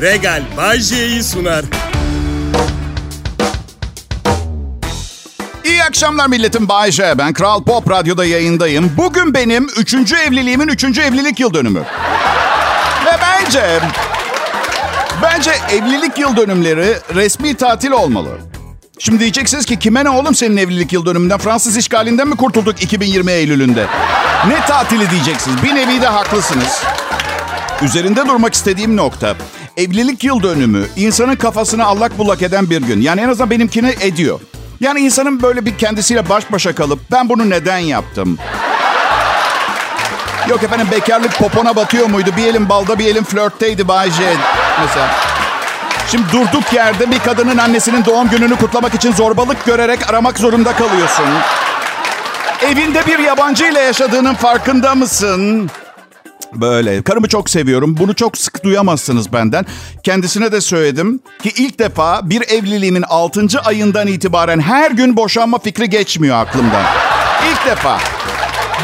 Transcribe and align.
Regal 0.00 0.42
Bajje'yi 0.56 1.22
sunar. 1.22 1.64
İyi 5.64 5.84
akşamlar 5.84 6.26
milletim 6.26 6.68
Bay 6.68 6.90
J. 6.90 7.18
Ben 7.18 7.32
Kral 7.32 7.62
Pop 7.62 7.90
Radyo'da 7.90 8.24
yayındayım. 8.24 8.92
Bugün 8.96 9.34
benim 9.34 9.66
üçüncü 9.76 10.16
evliliğimin 10.16 10.68
üçüncü 10.68 11.00
evlilik 11.00 11.40
yıl 11.40 11.54
dönümü. 11.54 11.80
Ve 13.06 13.10
bence... 13.22 13.80
Bence 15.22 15.50
evlilik 15.70 16.18
yıl 16.18 16.36
dönümleri 16.36 16.96
resmi 17.14 17.54
tatil 17.54 17.90
olmalı. 17.90 18.38
Şimdi 18.98 19.20
diyeceksiniz 19.20 19.66
ki 19.66 19.78
kime 19.78 20.04
ne 20.04 20.10
oğlum 20.10 20.34
senin 20.34 20.56
evlilik 20.56 20.92
yıl 20.92 21.06
dönümünden? 21.06 21.38
Fransız 21.38 21.76
işgalinden 21.76 22.28
mi 22.28 22.36
kurtulduk 22.36 22.82
2020 22.82 23.32
Eylül'ünde? 23.32 23.86
Ne 24.48 24.66
tatili 24.66 25.10
diyeceksiniz? 25.10 25.62
Bir 25.62 25.74
nevi 25.74 26.02
de 26.02 26.06
haklısınız. 26.06 26.82
Üzerinde 27.82 28.26
durmak 28.26 28.54
istediğim 28.54 28.96
nokta. 28.96 29.36
Evlilik 29.78 30.24
yıl 30.24 30.42
dönümü 30.42 30.86
insanın 30.96 31.36
kafasını 31.36 31.84
allak 31.84 32.18
bullak 32.18 32.42
eden 32.42 32.70
bir 32.70 32.82
gün. 32.82 33.00
Yani 33.00 33.20
en 33.20 33.28
azından 33.28 33.50
benimkini 33.50 33.94
ediyor. 34.00 34.40
Yani 34.80 35.00
insanın 35.00 35.42
böyle 35.42 35.66
bir 35.66 35.78
kendisiyle 35.78 36.28
baş 36.28 36.52
başa 36.52 36.74
kalıp 36.74 37.00
ben 37.12 37.28
bunu 37.28 37.50
neden 37.50 37.78
yaptım? 37.78 38.38
Yok 40.48 40.62
efendim 40.62 40.86
bekarlık 40.92 41.38
popona 41.38 41.76
batıyor 41.76 42.06
muydu? 42.06 42.30
Bir 42.36 42.46
elin 42.46 42.68
balda 42.68 42.98
bir 42.98 43.06
elin 43.06 43.24
flörtteydi 43.24 43.88
Bay. 43.88 44.10
Mesela. 44.80 45.10
Şimdi 46.10 46.24
durduk 46.32 46.72
yerde 46.72 47.10
bir 47.10 47.18
kadının 47.18 47.58
annesinin 47.58 48.04
doğum 48.04 48.28
gününü 48.28 48.56
kutlamak 48.56 48.94
için 48.94 49.12
zorbalık 49.12 49.64
görerek 49.66 50.10
aramak 50.10 50.38
zorunda 50.38 50.72
kalıyorsun. 50.72 51.26
Evinde 52.62 53.06
bir 53.06 53.18
yabancı 53.18 53.64
ile 53.64 53.80
yaşadığının 53.80 54.34
farkında 54.34 54.94
mısın? 54.94 55.70
Böyle. 56.52 57.02
Karımı 57.02 57.28
çok 57.28 57.50
seviyorum. 57.50 57.96
Bunu 57.98 58.14
çok 58.14 58.38
sık 58.38 58.64
duyamazsınız 58.64 59.32
benden. 59.32 59.66
Kendisine 60.02 60.52
de 60.52 60.60
söyledim 60.60 61.20
ki 61.42 61.52
ilk 61.56 61.78
defa 61.78 62.30
bir 62.30 62.42
evliliğimin 62.48 63.04
6. 63.08 63.46
ayından 63.64 64.06
itibaren 64.06 64.60
her 64.60 64.90
gün 64.90 65.16
boşanma 65.16 65.58
fikri 65.58 65.90
geçmiyor 65.90 66.36
aklımdan. 66.36 66.84
İlk 67.50 67.66
defa. 67.66 67.98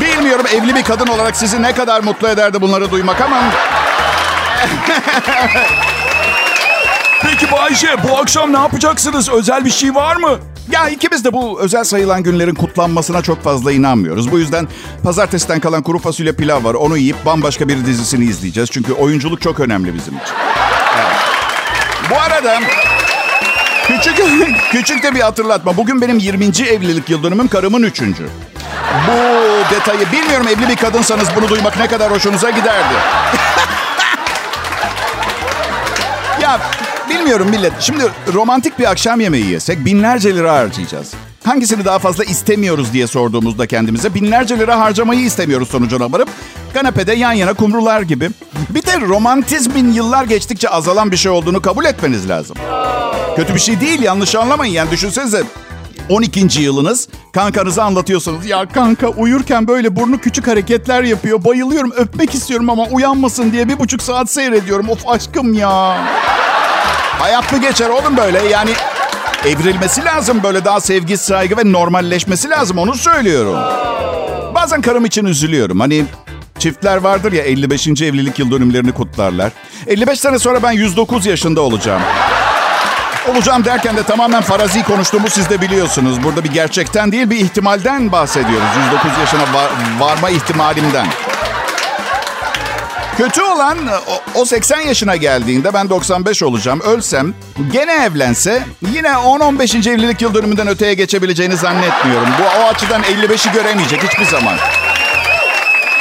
Bilmiyorum 0.00 0.46
evli 0.55 0.74
bir 0.74 0.83
kadın 0.83 1.06
olarak 1.06 1.36
sizi 1.36 1.62
ne 1.62 1.74
kadar 1.74 2.00
mutlu 2.00 2.28
ederdi 2.28 2.61
bunları 2.61 2.91
duymak 2.91 3.20
ama... 3.20 3.42
Peki 7.25 7.53
Bayşe 7.53 7.97
bu 8.08 8.17
akşam 8.19 8.53
ne 8.53 8.56
yapacaksınız? 8.56 9.28
Özel 9.28 9.64
bir 9.64 9.70
şey 9.70 9.94
var 9.94 10.17
mı? 10.17 10.39
Ya 10.70 10.89
ikimiz 10.89 11.25
de 11.25 11.33
bu 11.33 11.61
özel 11.61 11.84
sayılan 11.84 12.22
günlerin 12.22 12.55
kutlanmasına 12.55 13.22
çok 13.22 13.42
fazla 13.42 13.72
inanmıyoruz. 13.72 14.33
Bu 14.33 14.39
yüzden 14.39 14.69
pazartesiden 15.03 15.61
kalan 15.61 15.83
kuru 15.83 15.98
fasulye 15.98 16.33
pilav 16.33 16.64
var. 16.64 16.75
Onu 16.75 16.97
yiyip 16.97 17.27
bambaşka 17.27 17.69
bir 17.69 17.86
dizisini 17.86 18.25
izleyeceğiz. 18.25 18.70
Çünkü 18.70 18.92
oyunculuk 18.92 19.42
çok 19.42 19.61
önemli 19.61 19.95
bizim 19.95 20.14
için. 20.17 20.34
Evet. 20.97 21.17
Bu 22.11 22.14
arada 22.20 22.61
küçük, 23.86 24.22
küçük 24.72 25.02
de 25.02 25.14
bir 25.14 25.20
hatırlatma. 25.20 25.77
Bugün 25.77 26.00
benim 26.00 26.19
20. 26.19 26.45
evlilik 26.45 27.11
yıl 27.11 27.22
dönümüm, 27.22 27.48
karımın 27.48 27.83
3. 27.83 28.02
Bu 29.08 29.14
detayı 29.75 30.12
bilmiyorum 30.12 30.47
evli 30.48 30.69
bir 30.69 30.77
kadınsanız 30.77 31.28
bunu 31.36 31.48
duymak 31.48 31.78
ne 31.78 31.86
kadar 31.86 32.11
hoşunuza 32.11 32.50
giderdi. 32.50 32.95
bilmiyorum 37.14 37.48
millet. 37.50 37.72
Şimdi 37.80 38.02
romantik 38.32 38.78
bir 38.78 38.90
akşam 38.90 39.20
yemeği 39.20 39.50
yesek 39.50 39.84
binlerce 39.84 40.34
lira 40.34 40.54
harcayacağız. 40.54 41.12
Hangisini 41.44 41.84
daha 41.84 41.98
fazla 41.98 42.24
istemiyoruz 42.24 42.92
diye 42.92 43.06
sorduğumuzda 43.06 43.66
kendimize 43.66 44.14
binlerce 44.14 44.58
lira 44.58 44.80
harcamayı 44.80 45.20
istemiyoruz 45.20 45.68
sonucuna 45.68 46.12
varıp 46.12 46.28
kanepede 46.74 47.12
yan 47.12 47.32
yana 47.32 47.54
kumrular 47.54 48.02
gibi. 48.02 48.30
Bir 48.70 48.82
de 48.82 49.00
romantizmin 49.00 49.92
yıllar 49.92 50.24
geçtikçe 50.24 50.68
azalan 50.68 51.10
bir 51.12 51.16
şey 51.16 51.32
olduğunu 51.32 51.62
kabul 51.62 51.84
etmeniz 51.84 52.28
lazım. 52.28 52.56
Kötü 53.36 53.54
bir 53.54 53.60
şey 53.60 53.80
değil 53.80 54.02
yanlış 54.02 54.34
anlamayın. 54.34 54.72
Yani 54.72 54.90
düşünsenize 54.90 55.42
12. 56.08 56.62
yılınız 56.62 57.08
kankanıza 57.32 57.84
anlatıyorsunuz. 57.84 58.46
Ya 58.46 58.68
kanka 58.68 59.08
uyurken 59.08 59.68
böyle 59.68 59.96
burnu 59.96 60.18
küçük 60.18 60.46
hareketler 60.46 61.02
yapıyor. 61.02 61.44
Bayılıyorum 61.44 61.92
öpmek 61.96 62.34
istiyorum 62.34 62.70
ama 62.70 62.84
uyanmasın 62.84 63.52
diye 63.52 63.68
bir 63.68 63.78
buçuk 63.78 64.02
saat 64.02 64.30
seyrediyorum. 64.30 64.89
Of 64.89 65.08
aşkım 65.08 65.55
ya. 65.55 65.98
Hayat 67.19 67.52
mı 67.52 67.58
geçer 67.58 67.89
oğlum 67.89 68.17
böyle? 68.17 68.42
Yani 68.42 68.70
evrilmesi 69.47 70.05
lazım 70.05 70.42
böyle 70.42 70.64
daha 70.64 70.80
sevgi, 70.80 71.17
saygı 71.17 71.57
ve 71.57 71.73
normalleşmesi 71.73 72.51
lazım 72.51 72.79
onu 72.79 72.95
söylüyorum. 72.95 73.57
Bazen 74.55 74.83
karım 74.83 75.05
için 75.05 75.25
üzülüyorum. 75.25 75.80
Hani 75.80 76.05
çiftler 76.58 76.97
vardır 76.97 77.33
ya 77.33 77.42
55. 77.45 77.89
evlilik 77.89 78.39
yıl 78.39 78.51
dönümlerini 78.51 78.92
kutlarlar. 78.92 79.52
55 79.86 80.20
sene 80.20 80.39
sonra 80.39 80.63
ben 80.63 80.73
109 80.73 81.27
yaşında 81.27 81.61
olacağım. 81.61 82.02
Olacağım 83.33 83.64
derken 83.64 83.96
de 83.96 84.02
tamamen 84.02 84.42
farazi 84.42 84.83
konuştuğumu 84.83 85.31
siz 85.31 85.51
de 85.51 85.61
biliyorsunuz. 85.61 86.25
Burada 86.25 86.45
bir 86.45 86.52
gerçekten 86.52 87.13
değil 87.13 87.31
bir 87.31 87.36
ihtimalden 87.36 88.13
bahsediyoruz. 88.13 88.69
109 88.86 89.11
yaşına 89.20 89.42
var, 89.42 89.70
varma 89.98 90.31
ihtimalimden. 90.31 91.07
Kötü 93.19 93.42
olan 93.42 93.79
o, 94.35 94.41
o 94.41 94.45
80 94.45 94.80
yaşına 94.80 95.17
geldiğinde 95.17 95.75
ben 95.75 95.91
95 95.91 96.42
olacağım. 96.42 96.80
Ölsem 96.80 97.35
gene 97.73 97.92
evlense 97.92 98.63
yine 98.95 99.08
10-15. 99.08 99.91
evlilik 99.91 100.23
yıl 100.23 100.35
dönümünden 100.35 100.69
öteye 100.69 100.95
geçebileceğini 100.95 101.57
zannetmiyorum. 101.57 102.29
Bu 102.39 102.61
o 102.61 102.69
açıdan 102.69 103.02
55'i 103.02 103.52
göremeyecek 103.52 104.02
hiçbir 104.02 104.25
zaman. 104.25 104.55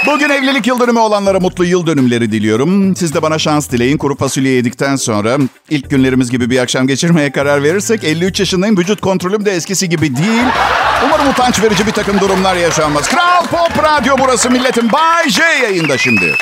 Bugün 0.05 0.29
evlilik 0.29 0.67
yıl 0.67 0.79
dönümü 0.79 0.99
olanlara 0.99 1.39
mutlu 1.39 1.65
yıl 1.65 1.87
dönümleri 1.87 2.31
diliyorum. 2.31 2.95
Siz 2.95 3.13
de 3.13 3.21
bana 3.21 3.39
şans 3.39 3.69
dileyin. 3.69 3.97
Kuru 3.97 4.17
fasulye 4.17 4.51
yedikten 4.51 4.95
sonra 4.95 5.37
ilk 5.69 5.89
günlerimiz 5.89 6.31
gibi 6.31 6.49
bir 6.49 6.59
akşam 6.59 6.87
geçirmeye 6.87 7.31
karar 7.31 7.63
verirsek 7.63 8.03
53 8.03 8.39
yaşındayım. 8.39 8.77
Vücut 8.77 9.01
kontrolüm 9.01 9.45
de 9.45 9.51
eskisi 9.51 9.89
gibi 9.89 10.15
değil. 10.17 10.43
Umarım 11.05 11.27
utanç 11.27 11.61
verici 11.63 11.87
bir 11.87 11.91
takım 11.91 12.19
durumlar 12.19 12.55
yaşanmaz. 12.55 13.09
Kral 13.09 13.45
Pop 13.45 13.83
Radyo 13.83 14.15
burası 14.19 14.49
milletin 14.51 14.91
Bay 14.91 15.29
J 15.29 15.43
yayında 15.63 15.97
şimdi. 15.97 16.35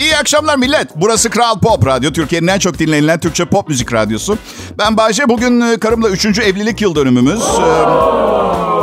İyi 0.00 0.16
akşamlar 0.16 0.56
millet. 0.56 0.88
Burası 0.96 1.30
Kral 1.30 1.58
Pop 1.58 1.86
Radyo. 1.86 2.12
Türkiye'nin 2.12 2.46
en 2.46 2.58
çok 2.58 2.78
dinlenilen 2.78 3.20
Türkçe 3.20 3.44
pop 3.44 3.68
müzik 3.68 3.92
radyosu. 3.92 4.38
Ben 4.78 4.96
Bayce. 4.96 5.28
Bugün 5.28 5.60
e, 5.60 5.78
karımla 5.78 6.08
3. 6.08 6.26
evlilik 6.38 6.80
yıl 6.80 6.94
dönümümüz. 6.94 7.40
Ee, 7.40 7.62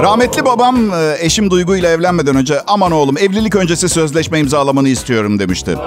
Rahmetli 0.03 0.45
babam 0.45 0.93
e, 0.93 1.15
eşim 1.19 1.51
Duygu 1.51 1.75
ile 1.75 1.87
evlenmeden 1.87 2.35
önce 2.35 2.61
aman 2.67 2.91
oğlum 2.91 3.17
evlilik 3.17 3.55
öncesi 3.55 3.89
sözleşme 3.89 4.39
imzalamanı 4.39 4.89
istiyorum 4.89 5.39
demişti. 5.39 5.77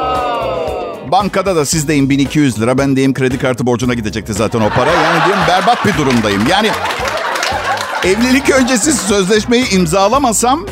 Bankada 1.12 1.56
da 1.56 1.64
sizdeyim 1.64 2.10
1200 2.10 2.60
lira. 2.60 2.78
Ben 2.78 2.96
deyim 2.96 3.14
kredi 3.14 3.38
kartı 3.38 3.66
borcuna 3.66 3.94
gidecekti 3.94 4.34
zaten 4.34 4.60
o 4.60 4.68
para. 4.68 4.90
Yani 4.90 5.24
diyorum 5.26 5.42
berbat 5.48 5.86
bir 5.86 5.98
durumdayım. 5.98 6.42
Yani 6.50 6.70
evlilik 8.04 8.50
öncesi 8.50 8.92
sözleşmeyi 8.92 9.70
imzalamasam 9.70 10.66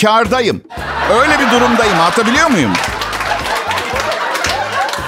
kardayım. 0.00 0.62
Öyle 1.20 1.38
bir 1.38 1.50
durumdayım. 1.50 2.00
Anlatabiliyor 2.00 2.50
muyum? 2.50 2.72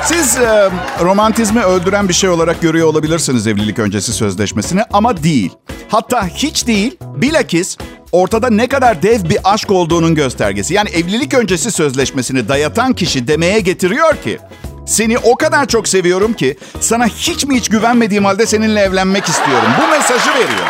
Siz 0.04 0.36
e, 0.36 0.70
romantizmi 1.00 1.60
öldüren 1.60 2.08
bir 2.08 2.14
şey 2.14 2.30
olarak 2.30 2.60
görüyor 2.62 2.88
olabilirsiniz 2.88 3.46
evlilik 3.46 3.78
öncesi 3.78 4.12
sözleşmesini 4.12 4.82
ama 4.92 5.22
değil. 5.22 5.52
Hatta 5.88 6.26
hiç 6.26 6.66
değil, 6.66 6.96
bilakis 7.00 7.76
ortada 8.12 8.50
ne 8.50 8.66
kadar 8.66 9.02
dev 9.02 9.24
bir 9.30 9.38
aşk 9.44 9.70
olduğunun 9.70 10.14
göstergesi. 10.14 10.74
Yani 10.74 10.88
evlilik 10.90 11.34
öncesi 11.34 11.70
sözleşmesini 11.70 12.48
dayatan 12.48 12.92
kişi 12.92 13.28
demeye 13.28 13.60
getiriyor 13.60 14.16
ki 14.16 14.38
seni 14.86 15.18
o 15.18 15.36
kadar 15.36 15.66
çok 15.66 15.88
seviyorum 15.88 16.32
ki 16.32 16.56
sana 16.80 17.06
hiç 17.06 17.44
mi 17.44 17.56
hiç 17.56 17.68
güvenmediğim 17.68 18.24
halde 18.24 18.46
seninle 18.46 18.80
evlenmek 18.80 19.28
istiyorum. 19.28 19.68
Bu 19.82 19.90
mesajı 19.90 20.30
veriyor. 20.30 20.66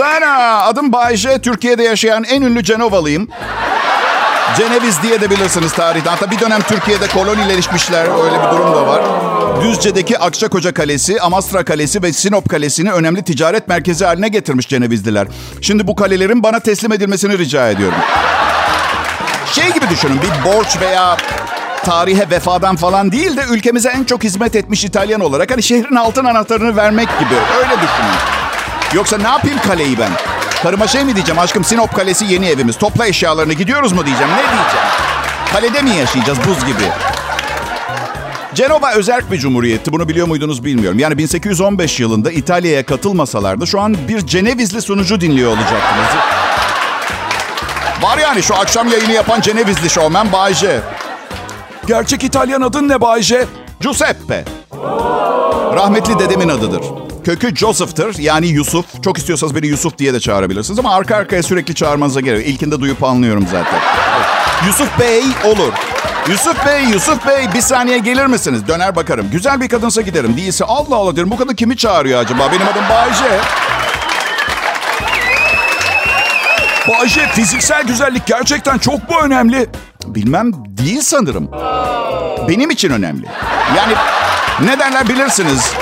Ben 0.00 0.22
aa, 0.22 0.62
adım 0.62 0.92
Bayce, 0.92 1.38
Türkiye'de 1.38 1.82
yaşayan 1.82 2.24
en 2.24 2.42
ünlü 2.42 2.64
Cenovalıyım. 2.64 3.28
Ceneviz 4.56 5.02
diye 5.02 5.20
de 5.20 5.30
bilirsiniz 5.30 5.72
tarihten. 5.72 6.10
Hatta 6.10 6.30
bir 6.30 6.40
dönem 6.40 6.60
Türkiye'de 6.60 7.06
kolonileşmişler. 7.06 8.24
Öyle 8.24 8.44
bir 8.44 8.50
durum 8.50 8.74
da 8.74 8.86
var. 8.86 9.02
Düzce'deki 9.62 10.18
Akçakoca 10.18 10.74
Kalesi, 10.74 11.20
Amasra 11.20 11.64
Kalesi 11.64 12.02
ve 12.02 12.12
Sinop 12.12 12.48
Kalesi'ni 12.50 12.92
önemli 12.92 13.22
ticaret 13.22 13.68
merkezi 13.68 14.04
haline 14.04 14.28
getirmiş 14.28 14.68
Cenevizliler. 14.68 15.26
Şimdi 15.60 15.86
bu 15.86 15.96
kalelerin 15.96 16.42
bana 16.42 16.60
teslim 16.60 16.92
edilmesini 16.92 17.38
rica 17.38 17.70
ediyorum. 17.70 17.98
Şey 19.52 19.72
gibi 19.72 19.88
düşünün 19.90 20.18
bir 20.22 20.52
borç 20.52 20.80
veya 20.80 21.16
tarihe 21.84 22.30
vefadan 22.30 22.76
falan 22.76 23.12
değil 23.12 23.36
de 23.36 23.44
ülkemize 23.50 23.88
en 23.88 24.04
çok 24.04 24.24
hizmet 24.24 24.56
etmiş 24.56 24.84
İtalyan 24.84 25.20
olarak 25.20 25.50
hani 25.50 25.62
şehrin 25.62 25.96
altın 25.96 26.24
anahtarını 26.24 26.76
vermek 26.76 27.08
gibi 27.18 27.34
öyle 27.58 27.70
düşünün. 27.74 28.43
Yoksa 28.92 29.18
ne 29.18 29.28
yapayım 29.28 29.58
kaleyi 29.68 29.98
ben? 29.98 30.10
Karıma 30.62 30.86
şey 30.86 31.04
mi 31.04 31.14
diyeceğim 31.14 31.38
aşkım 31.38 31.64
Sinop 31.64 31.94
Kalesi 31.94 32.24
yeni 32.24 32.46
evimiz 32.46 32.78
topla 32.78 33.06
eşyalarını 33.06 33.52
gidiyoruz 33.52 33.92
mu 33.92 34.06
diyeceğim 34.06 34.32
ne 34.32 34.36
diyeceğim? 34.36 34.86
Kalede 35.52 35.82
mi 35.82 35.90
yaşayacağız 36.00 36.38
buz 36.48 36.66
gibi? 36.66 36.84
Cenova 38.54 38.92
özerk 38.92 39.30
bir 39.32 39.38
cumhuriyetti. 39.38 39.92
Bunu 39.92 40.08
biliyor 40.08 40.26
muydunuz 40.26 40.64
bilmiyorum. 40.64 40.98
Yani 40.98 41.18
1815 41.18 42.00
yılında 42.00 42.30
İtalya'ya 42.30 42.86
katılmasalardı 42.86 43.66
şu 43.66 43.80
an 43.80 43.96
bir 44.08 44.26
Cenevizli 44.26 44.82
sunucu 44.82 45.20
dinliyor 45.20 45.50
olacaktınız. 45.50 46.08
Var 48.02 48.18
yani 48.18 48.42
şu 48.42 48.54
akşam 48.54 48.88
yayını 48.88 49.12
yapan 49.12 49.40
Cenevizli 49.40 49.90
şovmen 49.90 50.32
Bayce. 50.32 50.80
Gerçek 51.86 52.24
İtalyan 52.24 52.60
adın 52.60 52.88
ne 52.88 53.00
Bayce? 53.00 53.44
Giuseppe. 53.80 54.44
Rahmetli 55.76 56.18
dedemin 56.18 56.48
adıdır. 56.48 56.80
Kökü 57.24 57.56
Joseph'tır 57.56 58.18
yani 58.18 58.46
Yusuf. 58.46 58.84
Çok 59.04 59.18
istiyorsanız 59.18 59.54
beni 59.54 59.66
Yusuf 59.66 59.98
diye 59.98 60.14
de 60.14 60.20
çağırabilirsiniz 60.20 60.78
ama 60.78 60.94
arka 60.94 61.16
arkaya 61.16 61.42
sürekli 61.42 61.74
çağırmanıza 61.74 62.20
gerek. 62.20 62.46
İlkinde 62.48 62.80
duyup 62.80 63.04
anlıyorum 63.04 63.46
zaten. 63.50 63.80
Yusuf 64.66 64.98
Bey 65.00 65.22
olur. 65.44 65.72
Yusuf 66.28 66.66
Bey, 66.66 66.84
Yusuf 66.84 67.26
Bey 67.26 67.48
bir 67.54 67.60
saniye 67.60 67.98
gelir 67.98 68.26
misiniz? 68.26 68.68
Döner 68.68 68.96
bakarım. 68.96 69.30
Güzel 69.32 69.60
bir 69.60 69.68
kadınsa 69.68 70.00
giderim. 70.00 70.36
Değilse 70.36 70.64
Allah 70.64 70.96
Allah 70.96 71.16
derim. 71.16 71.30
Bu 71.30 71.36
kadın 71.36 71.54
kimi 71.54 71.76
çağırıyor 71.76 72.20
acaba? 72.20 72.48
Benim 72.52 72.68
adım 72.68 72.84
Bayce. 72.90 73.40
Bayce 76.88 77.26
fiziksel 77.28 77.86
güzellik 77.86 78.26
gerçekten 78.26 78.78
çok 78.78 79.10
mu 79.10 79.16
önemli? 79.22 79.66
Bilmem 80.06 80.52
değil 80.54 81.00
sanırım. 81.00 81.50
Benim 82.48 82.70
için 82.70 82.90
önemli. 82.90 83.26
Yani 83.76 83.94
ne 84.60 84.78
derler 84.78 85.08
bilirsiniz. 85.08 85.72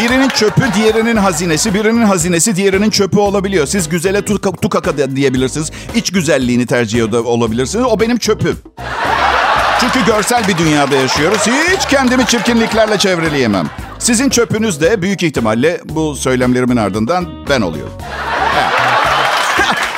Birinin 0.00 0.28
çöpü 0.28 0.62
diğerinin 0.74 1.16
hazinesi, 1.16 1.74
birinin 1.74 2.02
hazinesi 2.02 2.56
diğerinin 2.56 2.90
çöpü 2.90 3.18
olabiliyor. 3.18 3.66
Siz 3.66 3.88
güzele 3.88 4.24
tuka, 4.24 4.52
tukaka 4.52 4.96
diyebilirsiniz. 5.16 5.70
İç 5.94 6.10
güzelliğini 6.10 6.66
tercih 6.66 7.26
olabilirsiniz. 7.26 7.86
O 7.86 8.00
benim 8.00 8.18
çöpüm. 8.18 8.58
Çünkü 9.80 10.06
görsel 10.06 10.48
bir 10.48 10.58
dünyada 10.58 10.94
yaşıyoruz. 10.94 11.38
Hiç 11.46 11.86
kendimi 11.88 12.26
çirkinliklerle 12.26 12.98
çevreleyemem. 12.98 13.66
Sizin 13.98 14.28
çöpünüz 14.28 14.80
de 14.80 15.02
büyük 15.02 15.22
ihtimalle 15.22 15.80
bu 15.84 16.16
söylemlerimin 16.16 16.76
ardından 16.76 17.26
ben 17.48 17.60
oluyorum. 17.60 17.92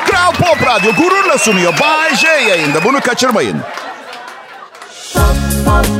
Kral 0.07 0.33
Pop 0.33 0.67
Radyo 0.67 0.93
gururla 0.93 1.39
sunuyor. 1.39 1.73
Bay 1.81 2.17
J 2.17 2.27
yayında. 2.27 2.85
Bunu 2.85 3.01
kaçırmayın. 3.01 3.57
Kral 5.67 5.98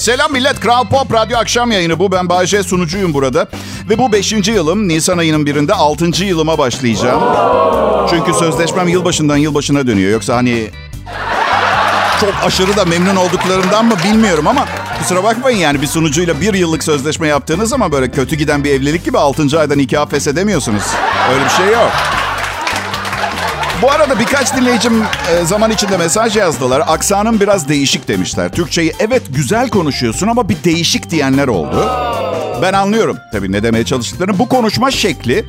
Selam 0.00 0.32
millet. 0.32 0.60
Kral 0.60 0.88
Pop 0.88 1.12
Radyo 1.12 1.38
akşam 1.38 1.70
yayını 1.70 1.98
bu. 1.98 2.12
Ben 2.12 2.28
Bayece 2.28 2.62
sunucuyum 2.62 3.14
burada. 3.14 3.46
Ve 3.90 3.98
bu 3.98 4.12
5. 4.12 4.32
yılım. 4.32 4.88
Nisan 4.88 5.18
ayının 5.18 5.46
birinde 5.46 5.74
6. 5.74 6.24
yılıma 6.24 6.58
başlayacağım. 6.58 7.22
Çünkü 8.10 8.34
sözleşmem 8.34 8.88
yılbaşından 8.88 9.36
yılbaşına 9.36 9.86
dönüyor. 9.86 10.12
Yoksa 10.12 10.36
hani 10.36 10.70
çok 12.20 12.34
aşırı 12.44 12.76
da 12.76 12.84
memnun 12.84 13.16
olduklarından 13.16 13.84
mı 13.84 13.94
bilmiyorum 14.04 14.46
ama 14.46 14.66
kusura 14.98 15.24
bakmayın 15.24 15.58
yani 15.58 15.82
bir 15.82 15.86
sunucuyla 15.86 16.40
bir 16.40 16.54
yıllık 16.54 16.84
sözleşme 16.84 17.28
yaptığınız 17.28 17.70
zaman 17.70 17.92
böyle 17.92 18.10
kötü 18.10 18.36
giden 18.36 18.64
bir 18.64 18.70
evlilik 18.70 19.04
gibi 19.04 19.18
6. 19.18 19.60
ayda 19.60 19.74
nikah 19.74 20.10
feshedemiyorsunuz. 20.10 20.82
Öyle 21.32 21.44
bir 21.44 21.50
şey 21.50 21.66
yok. 21.66 21.92
Bu 23.82 23.90
arada 23.90 24.18
birkaç 24.18 24.56
dinleyicim 24.56 25.02
e, 25.02 25.44
zaman 25.44 25.70
içinde 25.70 25.96
mesaj 25.96 26.36
yazdılar. 26.36 26.82
Aksanın 26.86 27.40
biraz 27.40 27.68
değişik 27.68 28.08
demişler. 28.08 28.52
Türkçeyi 28.52 28.92
evet 29.00 29.22
güzel 29.30 29.68
konuşuyorsun 29.68 30.28
ama 30.28 30.48
bir 30.48 30.56
değişik 30.64 31.10
diyenler 31.10 31.48
oldu. 31.48 31.90
Ben 32.62 32.72
anlıyorum 32.72 33.16
tabii 33.32 33.52
ne 33.52 33.62
demeye 33.62 33.84
çalıştıklarını. 33.84 34.38
Bu 34.38 34.48
konuşma 34.48 34.90
şekli 34.90 35.44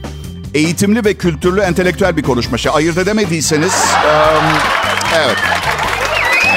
eğitimli 0.54 1.06
ve 1.06 1.14
kültürlü, 1.14 1.62
entelektüel 1.62 2.18
bir 2.18 2.24
konuşma. 2.24 2.58
Şey, 2.58 2.72
ayırt 2.76 2.98
edemediyseniz 2.98 3.74
em, 4.06 4.44
evet. 5.18 5.38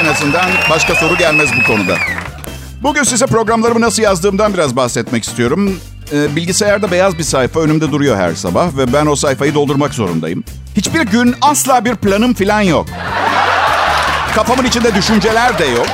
En 0.00 0.04
azından 0.04 0.50
başka 0.70 0.94
soru 0.94 1.16
gelmez 1.16 1.48
bu 1.60 1.66
konuda. 1.66 1.96
Bugün 2.82 3.02
size 3.02 3.26
programlarımı 3.26 3.80
nasıl 3.80 4.02
yazdığımdan 4.02 4.54
biraz 4.54 4.76
bahsetmek 4.76 5.24
istiyorum. 5.24 5.80
Ee, 6.12 6.36
bilgisayarda 6.36 6.90
beyaz 6.90 7.18
bir 7.18 7.22
sayfa 7.22 7.60
önümde 7.60 7.92
duruyor 7.92 8.16
her 8.16 8.34
sabah 8.34 8.76
ve 8.76 8.92
ben 8.92 9.06
o 9.06 9.16
sayfayı 9.16 9.54
doldurmak 9.54 9.94
zorundayım. 9.94 10.44
Hiçbir 10.76 11.00
gün 11.00 11.34
asla 11.40 11.84
bir 11.84 11.94
planım 11.94 12.34
falan 12.34 12.60
yok. 12.60 12.86
Kafamın 14.34 14.64
içinde 14.64 14.94
düşünceler 14.94 15.58
de 15.58 15.64
yok. 15.64 15.86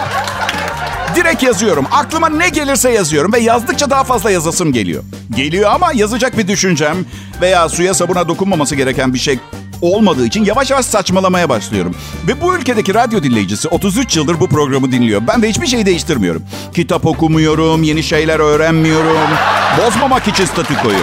Direkt 1.17 1.43
yazıyorum. 1.43 1.87
Aklıma 1.93 2.29
ne 2.29 2.49
gelirse 2.49 2.91
yazıyorum 2.91 3.33
ve 3.33 3.39
yazdıkça 3.39 3.91
daha 3.91 4.05
fazla 4.05 4.31
yazasım 4.31 4.73
geliyor. 4.73 5.03
Geliyor 5.37 5.71
ama 5.71 5.93
yazacak 5.95 6.39
bir 6.39 6.49
düşüncem 6.49 6.97
veya 7.41 7.69
suya 7.69 7.95
sabuna 7.95 8.29
dokunmaması 8.29 8.77
gereken 8.77 9.15
bir 9.15 9.19
şey 9.19 9.39
olmadığı 9.83 10.27
için 10.27 10.45
yavaş 10.45 10.71
yavaş 10.71 10.87
saçmalamaya 10.87 11.49
başlıyorum. 11.49 11.95
Ve 12.29 12.41
bu 12.41 12.57
ülkedeki 12.57 12.95
radyo 12.95 13.23
dinleyicisi 13.23 13.69
33 13.69 14.17
yıldır 14.17 14.41
bu 14.41 14.49
programı 14.49 14.93
dinliyor. 14.93 15.23
Ben 15.27 15.43
de 15.43 15.49
hiçbir 15.49 15.67
şey 15.67 15.87
değiştirmiyorum. 15.87 16.43
Kitap 16.75 17.07
okumuyorum, 17.07 17.83
yeni 17.83 18.03
şeyler 18.03 18.39
öğrenmiyorum. 18.41 19.31
Bozmamak 19.79 20.29
için 20.29 20.45
statükoyu. 20.45 20.99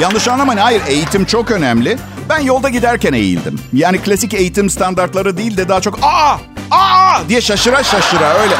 Yanlış 0.00 0.28
anlamayın. 0.28 0.60
Hayır 0.60 0.82
eğitim 0.88 1.24
çok 1.24 1.50
önemli. 1.50 1.98
Ben 2.28 2.38
yolda 2.38 2.68
giderken 2.68 3.12
eğildim. 3.12 3.60
Yani 3.72 3.98
klasik 3.98 4.34
eğitim 4.34 4.70
standartları 4.70 5.36
değil 5.36 5.56
de 5.56 5.68
daha 5.68 5.80
çok 5.80 5.98
aa 6.02 6.36
aa 6.70 7.28
diye 7.28 7.40
şaşıra 7.40 7.82
şaşıra 7.84 8.34
öyle. 8.34 8.54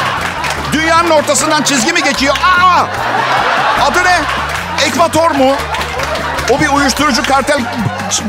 Dünyanın 0.73 1.11
ortasından 1.11 1.63
çizgi 1.63 1.93
mi 1.93 2.03
geçiyor? 2.03 2.35
Aa! 2.63 2.87
Adı 3.87 3.99
ne? 4.05 4.21
Ekvator 4.87 5.31
mu? 5.31 5.53
O 6.51 6.61
bir 6.61 6.69
uyuşturucu 6.69 7.23
kartel 7.23 7.61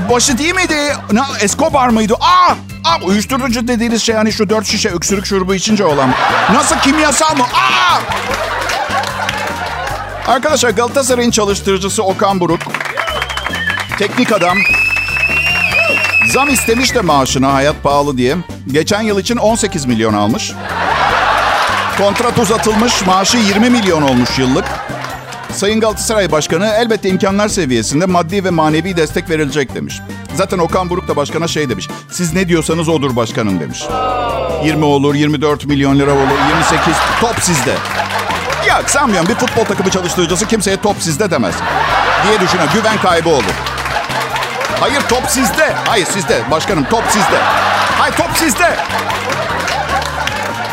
başı 0.10 0.38
değil 0.38 0.56
miydi? 0.56 0.94
Ne, 1.12 1.22
Escobar 1.42 1.90
mıydı? 1.90 2.14
Aa! 2.20 2.52
Aa, 2.84 3.00
uyuşturucu 3.06 3.68
dediğiniz 3.68 4.04
şey 4.04 4.16
hani 4.16 4.34
şu 4.34 4.50
dört 4.50 4.66
şişe 4.66 4.90
öksürük 4.90 5.26
şurubu 5.26 5.56
içince 5.56 5.86
olan. 5.86 6.10
Nasıl 6.54 6.76
kimyasal 6.80 7.36
mı? 7.38 7.44
Aa! 7.44 8.00
Arkadaşlar 10.32 10.70
Galatasaray'ın 10.70 11.32
çalıştırıcısı 11.32 12.04
Okan 12.04 12.40
Buruk. 12.40 12.60
Teknik 13.98 14.32
adam. 14.32 14.58
Zam 16.34 16.50
istemiş 16.50 16.96
de 16.96 17.02
maaşına 17.02 17.54
hayat 17.54 17.84
pahalı 17.84 18.18
diye. 18.18 18.36
Geçen 18.72 19.02
yıl 19.02 19.20
için 19.20 19.38
18 19.38 19.86
milyon 19.86 20.14
almış. 20.14 20.52
Kontrat 21.98 22.40
uzatılmış, 22.40 23.06
maaşı 23.06 23.38
20 23.38 23.70
milyon 23.70 24.02
olmuş 24.02 24.40
yıllık. 24.40 24.66
Sayın 25.52 25.80
Galatasaray 25.80 26.32
Başkanı 26.32 26.66
elbette 26.68 27.10
imkanlar 27.10 27.48
seviyesinde 27.48 28.06
maddi 28.06 28.44
ve 28.44 28.50
manevi 28.50 28.98
destek 28.98 29.30
verilecek 29.30 29.76
demiş. 29.76 30.02
Zaten 30.36 30.58
Okan 30.58 30.90
Buruk 30.90 31.08
da 31.08 31.16
başkana 31.16 31.48
şey 31.48 31.70
demiş. 31.70 31.88
Siz 32.12 32.34
ne 32.34 32.48
diyorsanız 32.48 32.90
odur 32.90 33.16
başkanım 33.16 33.60
demiş. 33.60 33.84
20 34.64 34.86
olur, 34.86 35.16
24 35.16 35.66
milyon 35.66 36.00
lira 36.00 36.12
olur, 36.12 36.40
28 36.50 36.96
top 37.22 37.36
sizde. 37.42 37.74
Ya 38.68 38.82
sanmıyorum 38.88 39.30
bir 39.30 39.36
futbol 39.36 39.64
takımı 39.64 39.90
çalıştırıcısı 39.90 40.48
kimseye 40.48 40.78
top 40.78 40.96
sizde 41.00 41.32
demez. 41.32 41.56
Diye 42.28 42.40
düşünün 42.40 42.66
güven 42.74 42.98
kaybı 42.98 43.30
olur. 43.30 43.54
Hayır 44.80 45.02
top 45.10 45.24
sizde. 45.28 45.74
Hayır 45.88 46.06
sizde. 46.06 46.42
Başkanım 46.52 46.86
top 46.90 47.04
sizde. 47.10 47.38
Hayır 48.00 48.16
top 48.16 48.30
sizde. 48.36 48.75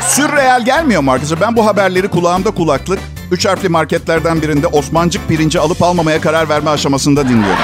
Sürreel 0.08 0.64
gelmiyor 0.64 1.02
mu 1.02 1.12
arkadaşlar? 1.12 1.40
Ben 1.40 1.56
bu 1.56 1.66
haberleri 1.66 2.08
kulağımda 2.08 2.50
kulaklık, 2.50 2.98
üç 3.32 3.46
harfli 3.46 3.68
marketlerden 3.68 4.42
birinde 4.42 4.66
Osmancık 4.66 5.28
pirinci 5.28 5.60
alıp 5.60 5.82
almamaya 5.82 6.20
karar 6.20 6.48
verme 6.48 6.70
aşamasında 6.70 7.28
dinliyorum. 7.28 7.62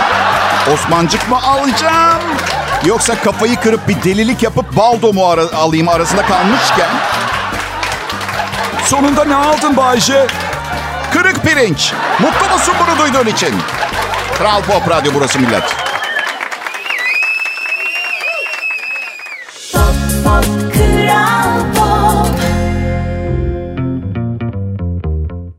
Osmancık 0.74 1.28
mı 1.30 1.42
alacağım? 1.42 2.22
Yoksa 2.84 3.14
kafayı 3.22 3.56
kırıp 3.56 3.88
bir 3.88 4.02
delilik 4.02 4.42
yapıp 4.42 4.76
baldo 4.76 5.12
mu 5.12 5.26
ara- 5.28 5.52
alayım 5.56 5.88
arasında 5.88 6.22
kalmışken 6.26 6.88
Sonunda 8.84 9.24
ne 9.24 9.34
aldın 9.34 9.76
Bayce? 9.76 10.26
kırık 11.12 11.42
pirinç. 11.42 11.92
Mutlu 12.20 12.54
musun 12.54 12.74
bunu 12.86 12.98
duyduğun 12.98 13.30
için? 13.30 13.54
Kral 14.38 14.62
Pop 14.62 14.88
Radyo 14.90 15.12
burası 15.14 15.38
millet. 15.38 15.87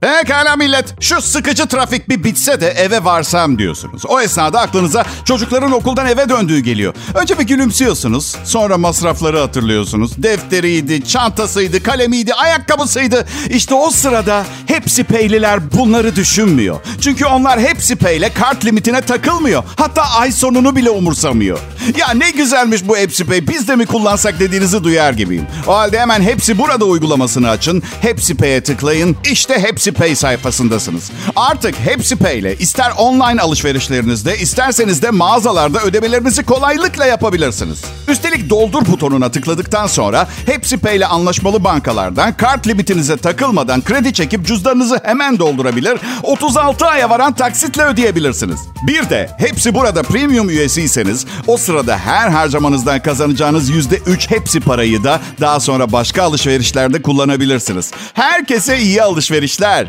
Pekala 0.09 0.55
millet. 0.55 0.95
Şu 1.01 1.21
sıkıcı 1.21 1.65
trafik 1.65 2.09
bir 2.09 2.23
bitse 2.23 2.61
de 2.61 2.67
eve 2.67 3.03
varsam 3.03 3.57
diyorsunuz. 3.57 4.05
O 4.05 4.21
esnada 4.21 4.59
aklınıza 4.59 5.05
çocukların 5.25 5.71
okuldan 5.71 6.07
eve 6.07 6.29
döndüğü 6.29 6.59
geliyor. 6.59 6.93
Önce 7.15 7.39
bir 7.39 7.43
gülümsüyorsunuz. 7.43 8.35
Sonra 8.43 8.77
masrafları 8.77 9.39
hatırlıyorsunuz. 9.39 10.23
Defteriydi, 10.23 11.05
çantasıydı, 11.05 11.83
kalemiydi, 11.83 12.33
ayakkabısıydı. 12.33 13.25
İşte 13.49 13.75
o 13.75 13.89
sırada 13.89 14.45
hepsi 14.65 15.03
peyliler 15.03 15.71
bunları 15.71 16.15
düşünmüyor. 16.15 16.79
Çünkü 17.01 17.25
onlar 17.25 17.59
hepsi 17.59 17.95
peyle 17.95 18.33
kart 18.33 18.65
limitine 18.65 19.01
takılmıyor. 19.01 19.63
Hatta 19.75 20.01
ay 20.01 20.31
sonunu 20.31 20.75
bile 20.75 20.89
umursamıyor. 20.89 21.59
Ya 21.97 22.11
ne 22.11 22.31
güzelmiş 22.31 22.87
bu 22.87 22.97
hepsi 22.97 23.25
pay. 23.25 23.47
Biz 23.47 23.67
de 23.67 23.75
mi 23.75 23.85
kullansak 23.85 24.39
dediğinizi 24.39 24.83
duyar 24.83 25.13
gibiyim. 25.13 25.47
O 25.67 25.75
halde 25.75 25.99
hemen 25.99 26.21
hepsi 26.21 26.57
burada 26.57 26.85
uygulamasını 26.85 27.49
açın. 27.49 27.83
Hepsi 28.01 28.37
pay'e 28.37 28.63
tıklayın. 28.63 29.17
İşte 29.31 29.59
Hepsi 29.59 29.91
Pay 29.99 30.15
sayfasındasınız. 30.15 31.11
Artık 31.35 31.75
Hepsi 31.79 32.15
Pay 32.15 32.39
ile 32.39 32.57
ister 32.57 32.91
online 32.97 33.41
alışverişlerinizde 33.41 34.37
isterseniz 34.37 35.01
de 35.01 35.11
mağazalarda 35.11 35.79
ödemelerinizi 35.81 36.43
kolaylıkla 36.43 37.05
yapabilirsiniz. 37.05 37.83
Üstelik 38.07 38.49
doldur 38.49 38.85
butonuna 38.85 39.31
tıkladıktan 39.31 39.87
sonra 39.87 40.27
Hepsi 40.45 40.77
Pay 40.77 40.97
ile 40.97 41.05
anlaşmalı 41.05 41.63
bankalardan 41.63 42.33
kart 42.33 42.67
limitinize 42.67 43.17
takılmadan 43.17 43.81
kredi 43.81 44.13
çekip 44.13 44.45
cüzdanınızı 44.45 44.99
hemen 45.03 45.39
doldurabilir, 45.39 45.99
36 46.23 46.85
aya 46.85 47.09
varan 47.09 47.33
taksitle 47.33 47.83
ödeyebilirsiniz. 47.83 48.59
Bir 48.87 49.09
de 49.09 49.29
hepsi 49.37 49.73
burada 49.73 50.03
premium 50.03 50.49
üyesiyseniz 50.49 51.25
o 51.47 51.57
sırada 51.57 51.97
her 51.97 52.29
harcamanızdan 52.29 53.01
kazanacağınız 53.01 53.69
%3 53.71 54.29
hepsi 54.29 54.59
parayı 54.59 55.03
da 55.03 55.19
daha 55.41 55.59
sonra 55.59 55.91
başka 55.91 56.23
alışverişlerde 56.23 57.01
kullanabilirsiniz. 57.01 57.91
Herkese 58.13 58.79
iyi 58.79 59.03
alışverişler. 59.03 59.88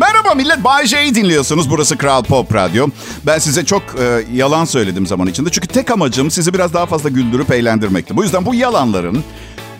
Merhaba 0.00 0.34
millet, 0.34 0.64
Bay 0.64 0.86
J'yi 0.86 1.14
dinliyorsunuz. 1.14 1.70
Burası 1.70 1.98
Kral 1.98 2.22
Pop 2.22 2.54
Radyo. 2.54 2.86
Ben 3.26 3.38
size 3.38 3.64
çok 3.64 3.82
e, 3.82 4.24
yalan 4.34 4.64
söyledim 4.64 5.06
zaman 5.06 5.26
içinde. 5.26 5.50
Çünkü 5.50 5.68
tek 5.68 5.90
amacım 5.90 6.30
sizi 6.30 6.54
biraz 6.54 6.74
daha 6.74 6.86
fazla 6.86 7.08
güldürüp 7.08 7.50
eğlendirmekti. 7.52 8.16
Bu 8.16 8.22
yüzden 8.22 8.46
bu 8.46 8.54
yalanların 8.54 9.24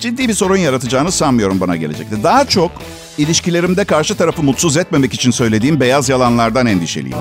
ciddi 0.01 0.29
bir 0.29 0.35
sorun 0.35 0.57
yaratacağını 0.57 1.13
sanmıyorum 1.13 1.61
bana 1.61 1.77
gelecekte. 1.77 2.23
Daha 2.23 2.45
çok 2.45 2.71
ilişkilerimde 3.19 3.85
karşı 3.85 4.17
tarafı 4.17 4.43
mutsuz 4.43 4.77
etmemek 4.77 5.15
için 5.15 5.31
söylediğim 5.31 5.81
beyaz 5.81 6.09
yalanlardan 6.09 6.67
endişeliyim. 6.67 7.19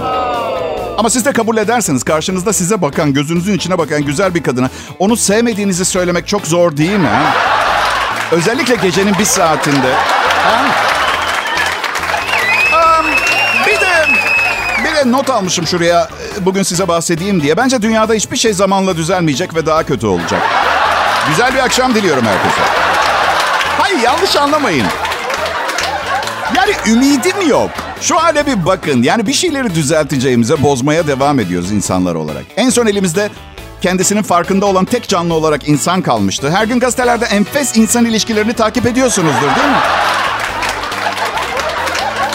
Ama 0.97 1.09
siz 1.09 1.25
de 1.25 1.33
kabul 1.33 1.57
ederseniz 1.57 2.03
karşınızda 2.03 2.53
size 2.53 2.81
bakan, 2.81 3.13
gözünüzün 3.13 3.53
içine 3.53 3.77
bakan 3.77 4.05
güzel 4.05 4.35
bir 4.35 4.43
kadına 4.43 4.69
onu 4.99 5.17
sevmediğinizi 5.17 5.85
söylemek 5.85 6.27
çok 6.27 6.47
zor 6.47 6.77
değil 6.77 6.99
mi? 6.99 7.07
ha? 7.07 7.48
Özellikle 8.31 8.75
gecenin 8.75 9.17
bir 9.19 9.25
saatinde. 9.25 9.93
Ha? 10.43 10.65
Am, 12.77 13.05
bir 13.67 13.81
de 13.81 14.05
bir 14.83 14.95
de 14.95 15.11
not 15.11 15.29
almışım 15.29 15.67
şuraya 15.67 16.09
e, 16.37 16.45
bugün 16.45 16.63
size 16.63 16.87
bahsedeyim 16.87 17.43
diye. 17.43 17.57
Bence 17.57 17.81
dünyada 17.81 18.13
hiçbir 18.13 18.37
şey 18.37 18.53
zamanla 18.53 18.97
düzelmeyecek 18.97 19.55
ve 19.55 19.65
daha 19.65 19.83
kötü 19.83 20.07
olacak. 20.07 20.41
Güzel 21.29 21.53
bir 21.53 21.59
akşam 21.59 21.95
diliyorum 21.95 22.25
herkese. 22.25 22.61
Hayır 23.79 23.99
yanlış 23.99 24.35
anlamayın. 24.35 24.85
Yani 26.55 26.71
ümidim 26.87 27.49
yok. 27.49 27.69
Şu 28.01 28.15
hale 28.15 28.45
bir 28.45 28.65
bakın. 28.65 29.03
Yani 29.03 29.27
bir 29.27 29.33
şeyleri 29.33 29.75
düzelteceğimize 29.75 30.63
bozmaya 30.63 31.07
devam 31.07 31.39
ediyoruz 31.39 31.71
insanlar 31.71 32.15
olarak. 32.15 32.43
En 32.57 32.69
son 32.69 32.85
elimizde 32.85 33.29
kendisinin 33.81 34.23
farkında 34.23 34.65
olan 34.65 34.85
tek 34.85 35.07
canlı 35.07 35.33
olarak 35.33 35.67
insan 35.67 36.01
kalmıştı. 36.01 36.51
Her 36.51 36.65
gün 36.65 36.79
gazetelerde 36.79 37.25
enfes 37.25 37.77
insan 37.77 38.05
ilişkilerini 38.05 38.53
takip 38.53 38.85
ediyorsunuzdur 38.85 39.41
değil 39.41 39.67
mi? 39.67 39.79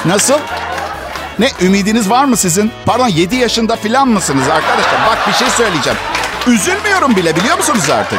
Nasıl? 0.04 0.38
Ne 1.38 1.50
ümidiniz 1.60 2.10
var 2.10 2.24
mı 2.24 2.36
sizin? 2.36 2.70
Pardon 2.86 3.08
7 3.08 3.36
yaşında 3.36 3.76
filan 3.76 4.08
mısınız 4.08 4.48
arkadaşlar? 4.48 5.06
Bak 5.06 5.18
bir 5.28 5.32
şey 5.32 5.48
söyleyeceğim. 5.48 5.98
Üzülmüyorum 6.46 7.16
bile 7.16 7.36
biliyor 7.36 7.56
musunuz 7.56 7.90
artık? 7.90 8.18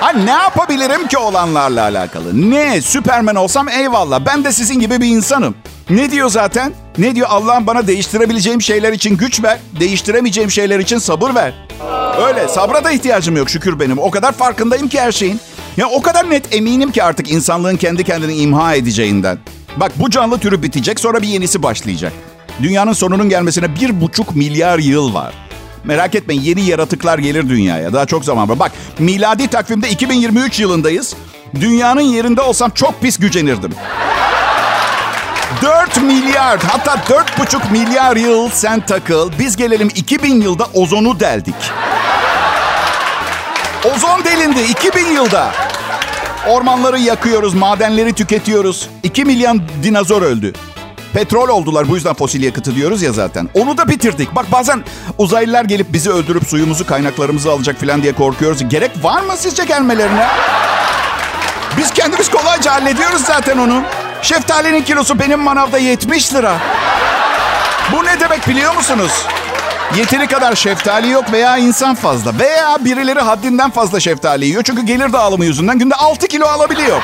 Ha 0.00 0.12
ne 0.12 0.30
yapabilirim 0.30 1.06
ki 1.08 1.18
olanlarla 1.18 1.82
alakalı? 1.82 2.50
Ne? 2.50 2.82
Süpermen 2.82 3.34
olsam 3.34 3.68
eyvallah. 3.68 4.20
Ben 4.26 4.44
de 4.44 4.52
sizin 4.52 4.80
gibi 4.80 5.00
bir 5.00 5.06
insanım. 5.06 5.54
Ne 5.90 6.10
diyor 6.10 6.28
zaten? 6.28 6.72
Ne 6.98 7.14
diyor? 7.14 7.26
Allah'ım 7.30 7.66
bana 7.66 7.86
değiştirebileceğim 7.86 8.62
şeyler 8.62 8.92
için 8.92 9.16
güç 9.16 9.42
ver. 9.42 9.58
Değiştiremeyeceğim 9.80 10.50
şeyler 10.50 10.78
için 10.78 10.98
sabır 10.98 11.34
ver. 11.34 11.54
Öyle. 12.26 12.48
Sabra 12.48 12.84
da 12.84 12.90
ihtiyacım 12.92 13.36
yok 13.36 13.50
şükür 13.50 13.80
benim. 13.80 13.98
O 13.98 14.10
kadar 14.10 14.32
farkındayım 14.32 14.88
ki 14.88 15.00
her 15.00 15.12
şeyin. 15.12 15.40
Ya 15.76 15.88
o 15.88 16.02
kadar 16.02 16.30
net 16.30 16.54
eminim 16.54 16.92
ki 16.92 17.02
artık 17.02 17.30
insanlığın 17.30 17.76
kendi 17.76 18.04
kendini 18.04 18.34
imha 18.34 18.74
edeceğinden. 18.74 19.38
Bak 19.76 19.92
bu 19.96 20.10
canlı 20.10 20.38
türü 20.38 20.62
bitecek 20.62 21.00
sonra 21.00 21.22
bir 21.22 21.28
yenisi 21.28 21.62
başlayacak. 21.62 22.12
Dünyanın 22.62 22.92
sonunun 22.92 23.28
gelmesine 23.28 23.74
bir 23.74 24.00
buçuk 24.00 24.36
milyar 24.36 24.78
yıl 24.78 25.14
var. 25.14 25.34
Merak 25.84 26.14
etmeyin 26.14 26.42
yeni 26.42 26.62
yaratıklar 26.62 27.18
gelir 27.18 27.48
dünyaya. 27.48 27.92
Daha 27.92 28.06
çok 28.06 28.24
zaman 28.24 28.48
var. 28.48 28.58
Bak 28.58 28.72
miladi 28.98 29.48
takvimde 29.48 29.90
2023 29.90 30.60
yılındayız. 30.60 31.14
Dünyanın 31.60 32.00
yerinde 32.00 32.40
olsam 32.40 32.70
çok 32.70 33.02
pis 33.02 33.18
gücenirdim. 33.18 33.70
4 35.62 36.02
milyar 36.02 36.60
hatta 36.62 36.94
4,5 36.94 37.72
milyar 37.72 38.16
yıl 38.16 38.50
sen 38.50 38.80
takıl. 38.80 39.32
Biz 39.38 39.56
gelelim 39.56 39.88
2000 39.94 40.40
yılda 40.40 40.66
ozonu 40.74 41.20
deldik. 41.20 41.54
Ozon 43.94 44.24
delindi 44.24 44.60
2000 44.60 45.06
yılda. 45.06 45.52
Ormanları 46.48 46.98
yakıyoruz, 46.98 47.54
madenleri 47.54 48.12
tüketiyoruz. 48.12 48.88
2 49.02 49.24
milyon 49.24 49.62
dinozor 49.82 50.22
öldü. 50.22 50.52
Petrol 51.12 51.48
oldular 51.48 51.88
bu 51.88 51.94
yüzden 51.94 52.14
fosil 52.14 52.42
yakıtı 52.42 52.74
diyoruz 52.74 53.02
ya 53.02 53.12
zaten. 53.12 53.48
Onu 53.54 53.78
da 53.78 53.88
bitirdik. 53.88 54.34
Bak 54.34 54.52
bazen 54.52 54.84
uzaylılar 55.18 55.64
gelip 55.64 55.92
bizi 55.92 56.10
öldürüp 56.10 56.46
suyumuzu 56.48 56.86
kaynaklarımızı 56.86 57.52
alacak 57.52 57.80
falan 57.80 58.02
diye 58.02 58.12
korkuyoruz. 58.12 58.68
Gerek 58.68 58.90
var 59.02 59.22
mı 59.22 59.32
sizce 59.36 59.64
gelmelerine? 59.64 60.26
Biz 61.78 61.92
kendimiz 61.92 62.30
kolayca 62.30 62.74
hallediyoruz 62.74 63.22
zaten 63.22 63.58
onu. 63.58 63.82
Şeftalinin 64.22 64.82
kilosu 64.82 65.18
benim 65.18 65.40
manavda 65.40 65.78
70 65.78 66.34
lira. 66.34 66.56
Bu 67.92 68.04
ne 68.04 68.20
demek 68.20 68.48
biliyor 68.48 68.74
musunuz? 68.74 69.12
Yeteri 69.96 70.26
kadar 70.26 70.54
şeftali 70.54 71.10
yok 71.10 71.32
veya 71.32 71.56
insan 71.56 71.94
fazla. 71.94 72.38
Veya 72.38 72.76
birileri 72.80 73.20
haddinden 73.20 73.70
fazla 73.70 74.00
şeftali 74.00 74.46
yiyor. 74.46 74.62
Çünkü 74.62 74.82
gelir 74.82 75.12
dağılımı 75.12 75.44
yüzünden 75.44 75.78
günde 75.78 75.94
6 75.94 76.28
kilo 76.28 76.46
alabiliyor. 76.46 77.02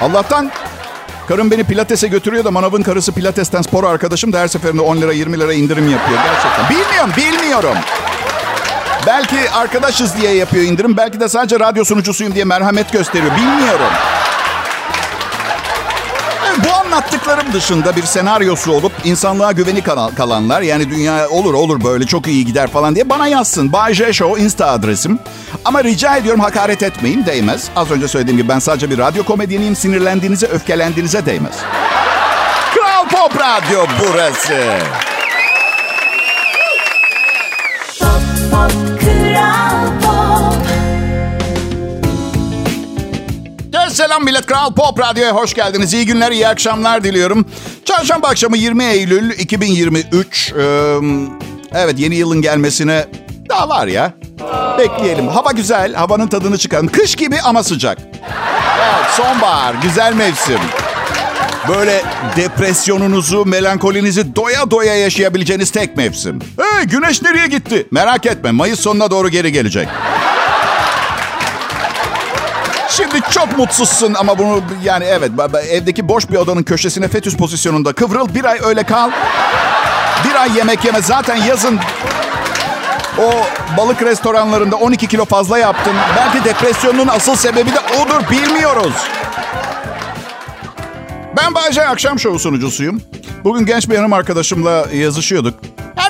Allah'tan 0.00 0.50
karım 1.28 1.50
beni 1.50 1.64
pilatese 1.64 2.08
götürüyor 2.08 2.44
da 2.44 2.50
manavın 2.50 2.82
karısı 2.82 3.12
pilatesten 3.12 3.62
spor 3.62 3.84
arkadaşım 3.84 4.32
da 4.32 4.38
her 4.40 4.48
seferinde 4.48 4.82
10 4.82 4.96
lira 4.96 5.12
20 5.12 5.40
lira 5.40 5.52
indirim 5.52 5.88
yapıyor 5.90 6.18
gerçekten. 6.24 6.70
Bilmiyorum, 6.70 7.12
bilmiyorum. 7.16 7.76
Belki 9.06 9.50
arkadaşız 9.50 10.16
diye 10.16 10.34
yapıyor 10.34 10.64
indirim. 10.64 10.96
Belki 10.96 11.20
de 11.20 11.28
sadece 11.28 11.60
radyo 11.60 11.84
sunucusuyum 11.84 12.34
diye 12.34 12.44
merhamet 12.44 12.92
gösteriyor. 12.92 13.36
Bilmiyorum. 13.36 13.92
Evet, 16.48 16.58
Bu 16.68 16.74
anlattıklarım 16.74 17.52
dışında 17.52 17.96
bir 17.96 18.02
senaryosu 18.02 18.72
olup 18.72 18.92
insanlığa 19.04 19.52
güveni 19.52 19.82
kal- 19.82 20.14
kalanlar 20.16 20.60
yani 20.62 20.90
dünya 20.90 21.28
olur 21.28 21.54
olur 21.54 21.84
böyle 21.84 22.06
çok 22.06 22.26
iyi 22.26 22.44
gider 22.46 22.70
falan 22.70 22.94
diye 22.94 23.08
bana 23.10 23.26
yazsın. 23.26 23.72
Bay 23.72 23.94
Show 23.94 24.42
Insta 24.42 24.66
adresim. 24.70 25.18
Ama 25.64 25.84
rica 25.84 26.16
ediyorum 26.16 26.40
hakaret 26.40 26.82
etmeyin 26.82 27.26
değmez. 27.26 27.68
Az 27.76 27.90
önce 27.90 28.08
söylediğim 28.08 28.38
gibi 28.38 28.48
ben 28.48 28.58
sadece 28.58 28.90
bir 28.90 28.98
radyo 28.98 29.24
komedyeniyim. 29.24 29.76
Sinirlendiğinize, 29.76 30.46
öfkelendiğinize 30.46 31.26
değmez. 31.26 31.54
Kral 32.74 33.08
Pop 33.08 33.40
Radyo 33.40 33.86
burası. 34.00 34.54
Selam 43.92 44.24
millet 44.24 44.46
Kral 44.46 44.74
Pop 44.74 45.00
Radyo'ya 45.00 45.32
hoş 45.32 45.54
geldiniz. 45.54 45.94
İyi 45.94 46.06
günler, 46.06 46.32
iyi 46.32 46.48
akşamlar 46.48 47.04
diliyorum. 47.04 47.46
Çarşamba 47.84 48.28
akşamı 48.28 48.56
20 48.56 48.84
Eylül 48.84 49.30
2023. 49.30 50.52
Ee, 50.52 50.96
evet 51.74 51.94
yeni 51.98 52.14
yılın 52.14 52.42
gelmesine 52.42 53.06
daha 53.48 53.68
var 53.68 53.86
ya. 53.86 54.14
Bekleyelim. 54.78 55.28
Hava 55.28 55.52
güzel, 55.52 55.94
havanın 55.94 56.26
tadını 56.28 56.58
çıkarın. 56.58 56.86
Kış 56.86 57.16
gibi 57.16 57.40
ama 57.44 57.62
sıcak. 57.62 57.98
Evet, 58.78 59.10
sonbahar, 59.16 59.74
güzel 59.82 60.12
mevsim. 60.14 60.58
Böyle 61.68 62.02
depresyonunuzu, 62.36 63.46
melankolinizi 63.46 64.36
doya 64.36 64.70
doya 64.70 64.94
yaşayabileceğiniz 64.94 65.70
tek 65.70 65.96
mevsim. 65.96 66.38
Hey 66.60 66.84
güneş 66.84 67.22
nereye 67.22 67.46
gitti? 67.46 67.86
Merak 67.90 68.26
etme 68.26 68.50
Mayıs 68.50 68.80
sonuna 68.80 69.10
doğru 69.10 69.28
geri 69.28 69.52
gelecek. 69.52 69.88
Şimdi 72.96 73.20
çok 73.30 73.58
mutsuzsun 73.58 74.14
ama 74.14 74.38
bunu 74.38 74.62
yani 74.84 75.04
evet 75.04 75.30
evdeki 75.70 76.08
boş 76.08 76.30
bir 76.30 76.36
odanın 76.36 76.62
köşesine 76.62 77.08
fetüs 77.08 77.36
pozisyonunda 77.36 77.92
kıvrıl 77.92 78.34
bir 78.34 78.44
ay 78.44 78.58
öyle 78.64 78.82
kal. 78.82 79.10
Bir 80.24 80.34
ay 80.34 80.56
yemek 80.56 80.84
yeme 80.84 81.02
zaten 81.02 81.36
yazın 81.36 81.78
o 83.18 83.32
balık 83.76 84.02
restoranlarında 84.02 84.76
12 84.76 85.06
kilo 85.06 85.24
fazla 85.24 85.58
yaptın. 85.58 85.94
Belki 86.16 86.44
depresyonun 86.44 87.08
asıl 87.08 87.36
sebebi 87.36 87.70
de 87.70 87.80
odur 87.80 88.30
bilmiyoruz. 88.30 88.94
Ben 91.36 91.54
Bayce 91.54 91.86
akşam 91.86 92.18
şovu 92.18 92.38
sunucusuyum. 92.38 93.02
Bugün 93.44 93.66
genç 93.66 93.90
bir 93.90 93.96
hanım 93.96 94.12
arkadaşımla 94.12 94.86
yazışıyorduk. 94.94 95.54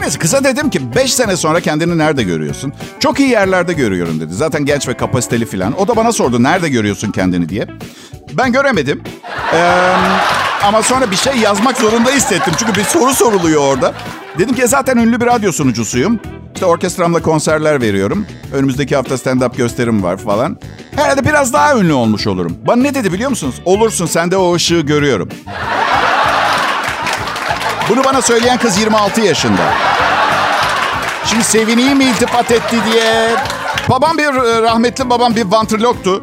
Neyse 0.02 0.18
kıza 0.18 0.44
dedim 0.44 0.70
ki 0.70 0.94
5 0.94 1.14
sene 1.14 1.36
sonra 1.36 1.60
kendini 1.60 1.98
nerede 1.98 2.22
görüyorsun? 2.22 2.72
Çok 3.00 3.20
iyi 3.20 3.28
yerlerde 3.28 3.72
görüyorum 3.72 4.20
dedi. 4.20 4.34
Zaten 4.34 4.64
genç 4.64 4.88
ve 4.88 4.96
kapasiteli 4.96 5.46
filan. 5.46 5.80
O 5.80 5.88
da 5.88 5.96
bana 5.96 6.12
sordu 6.12 6.42
nerede 6.42 6.68
görüyorsun 6.68 7.12
kendini 7.12 7.48
diye. 7.48 7.66
Ben 8.32 8.52
göremedim. 8.52 9.02
Ee, 9.54 9.92
ama 10.64 10.82
sonra 10.82 11.10
bir 11.10 11.16
şey 11.16 11.36
yazmak 11.36 11.76
zorunda 11.76 12.10
hissettim. 12.10 12.54
Çünkü 12.58 12.74
bir 12.74 12.84
soru 12.84 13.14
soruluyor 13.14 13.62
orada. 13.62 13.94
Dedim 14.38 14.54
ki 14.54 14.68
zaten 14.68 14.96
ünlü 14.96 15.20
bir 15.20 15.26
radyo 15.26 15.52
sunucusuyum. 15.52 16.20
İşte 16.54 16.66
orkestramla 16.66 17.22
konserler 17.22 17.80
veriyorum. 17.82 18.26
Önümüzdeki 18.52 18.96
hafta 18.96 19.14
stand-up 19.14 19.56
gösterim 19.56 20.02
var 20.02 20.16
falan. 20.16 20.58
Herhalde 20.96 21.24
biraz 21.24 21.52
daha 21.52 21.78
ünlü 21.78 21.92
olmuş 21.92 22.26
olurum. 22.26 22.56
Bana 22.66 22.82
ne 22.82 22.94
dedi 22.94 23.12
biliyor 23.12 23.30
musunuz? 23.30 23.54
Olursun 23.64 24.06
sen 24.06 24.30
de 24.30 24.36
o 24.36 24.54
ışığı 24.54 24.80
görüyorum. 24.80 25.28
Bunu 27.88 28.04
bana 28.04 28.22
söyleyen 28.22 28.58
kız 28.58 28.78
26 28.78 29.20
yaşında. 29.20 29.62
Şimdi 31.24 31.44
sevineyim 31.44 31.98
mi 31.98 32.04
iltifat 32.04 32.50
etti 32.50 32.76
diye. 32.92 33.30
Babam 33.88 34.18
bir 34.18 34.34
rahmetli 34.62 35.10
babam 35.10 35.36
bir 35.36 35.44
vantrloktu. 35.44 36.22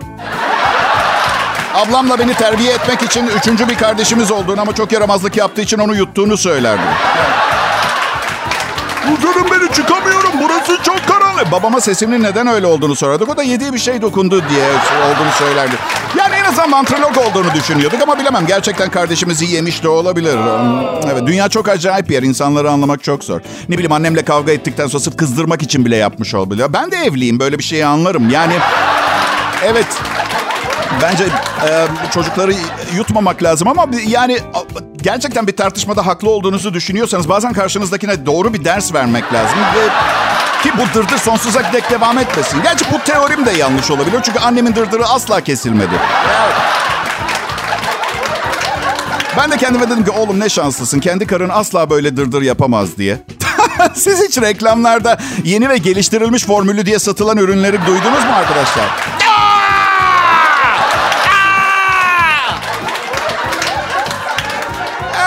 Ablamla 1.76 2.20
beni 2.20 2.34
terbiye 2.34 2.74
etmek 2.74 3.02
için 3.02 3.28
üçüncü 3.28 3.70
bir 3.70 3.78
kardeşimiz 3.78 4.32
olduğunu 4.32 4.62
ama 4.62 4.76
çok 4.76 4.92
yaramazlık 4.92 5.38
yaptığı 5.38 5.62
için 5.62 5.78
onu 5.80 5.96
yuttuğunu 5.96 6.38
söylerdi. 6.38 6.82
Huzurun 9.10 9.52
beni 9.52 9.74
çıkamıyorum. 9.74 10.32
Burası 10.42 10.84
çok 10.84 11.08
karanlık. 11.08 11.52
Babama 11.52 11.82
sesimin 11.82 12.24
neden 12.24 12.48
öyle 12.48 12.68
olduğunu 12.68 12.96
sorardık. 12.96 13.30
O 13.30 13.38
da 13.38 13.44
yediği 13.44 13.74
bir 13.74 13.80
şey 13.80 14.02
dokundu 14.02 14.44
diye 14.50 14.66
olduğunu 15.06 15.32
söylerdi. 15.40 15.76
Azından 16.50 16.70
mantrolog 16.70 17.18
olduğunu 17.18 17.54
düşünüyorduk 17.54 18.02
ama 18.02 18.20
bilemem. 18.20 18.46
Gerçekten 18.48 18.90
kardeşimizi 18.90 19.46
yemiş 19.46 19.84
de 19.84 19.90
olabilir. 19.90 20.38
Evet, 21.12 21.28
dünya 21.28 21.50
çok 21.50 21.70
acayip 21.70 22.10
bir 22.10 22.14
yer. 22.14 22.24
İnsanları 22.24 22.72
anlamak 22.72 23.04
çok 23.04 23.24
zor. 23.24 23.42
Ne 23.70 23.76
bileyim 23.76 23.92
annemle 23.92 24.26
kavga 24.26 24.52
ettikten 24.52 24.88
sonra 24.88 25.04
sırf 25.04 25.18
kızdırmak 25.18 25.62
için 25.62 25.86
bile 25.86 25.96
yapmış 25.96 26.34
olabilir. 26.34 26.66
Ben 26.74 26.92
de 26.92 26.98
evliyim. 26.98 27.40
Böyle 27.40 27.58
bir 27.58 27.64
şeyi 27.64 27.86
anlarım. 27.86 28.30
Yani 28.30 28.54
evet 29.64 29.88
Bence 31.02 31.24
e, 31.24 31.88
çocukları 32.12 32.54
yutmamak 32.96 33.44
lazım 33.44 33.68
ama 33.68 33.88
yani 34.08 34.40
gerçekten 35.02 35.48
bir 35.48 35.56
tartışmada 35.56 36.06
haklı 36.06 36.30
olduğunuzu 36.30 36.74
düşünüyorsanız 36.74 37.30
bazen 37.30 37.54
karşınızdakine 37.54 38.26
doğru 38.26 38.54
bir 38.54 38.66
ders 38.66 38.94
vermek 38.94 39.34
lazım 39.34 39.60
ve 39.60 39.90
ki 40.64 40.72
bu 40.78 41.00
dırdır 41.00 41.18
sonsuza 41.18 41.74
dek 41.74 41.92
devam 41.92 42.18
etmesin. 42.18 42.64
Gerçi 42.64 42.86
bu 42.92 43.04
teorim 43.04 43.46
de 43.46 43.52
yanlış 43.52 43.92
olabilir 43.92 44.20
çünkü 44.24 44.40
annemin 44.40 44.76
dırdırı 44.76 45.06
asla 45.06 45.42
kesilmedi. 45.42 45.94
Ben 49.38 49.52
de 49.52 49.58
kendime 49.58 49.90
dedim 49.90 50.06
ki 50.06 50.12
oğlum 50.12 50.40
ne 50.40 50.50
şanslısın. 50.50 51.00
Kendi 51.00 51.28
karın 51.28 51.50
asla 51.50 51.90
böyle 51.90 52.18
dırdır 52.18 52.42
yapamaz 52.42 52.98
diye. 52.98 53.18
Siz 53.94 54.24
hiç 54.28 54.38
reklamlarda 54.38 55.18
yeni 55.44 55.70
ve 55.70 55.78
geliştirilmiş 55.78 56.46
formülü 56.46 56.86
diye 56.86 57.00
satılan 57.00 57.38
ürünleri 57.38 57.78
duydunuz 57.86 58.24
mu 58.26 58.32
arkadaşlar? 58.36 58.86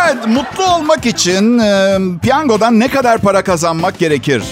Evet, 0.04 0.26
mutlu 0.26 0.64
olmak 0.64 1.06
için 1.06 1.58
e, 1.58 1.98
piyangodan 2.22 2.80
ne 2.80 2.88
kadar 2.88 3.18
para 3.18 3.44
kazanmak 3.44 3.98
gerekir? 3.98 4.42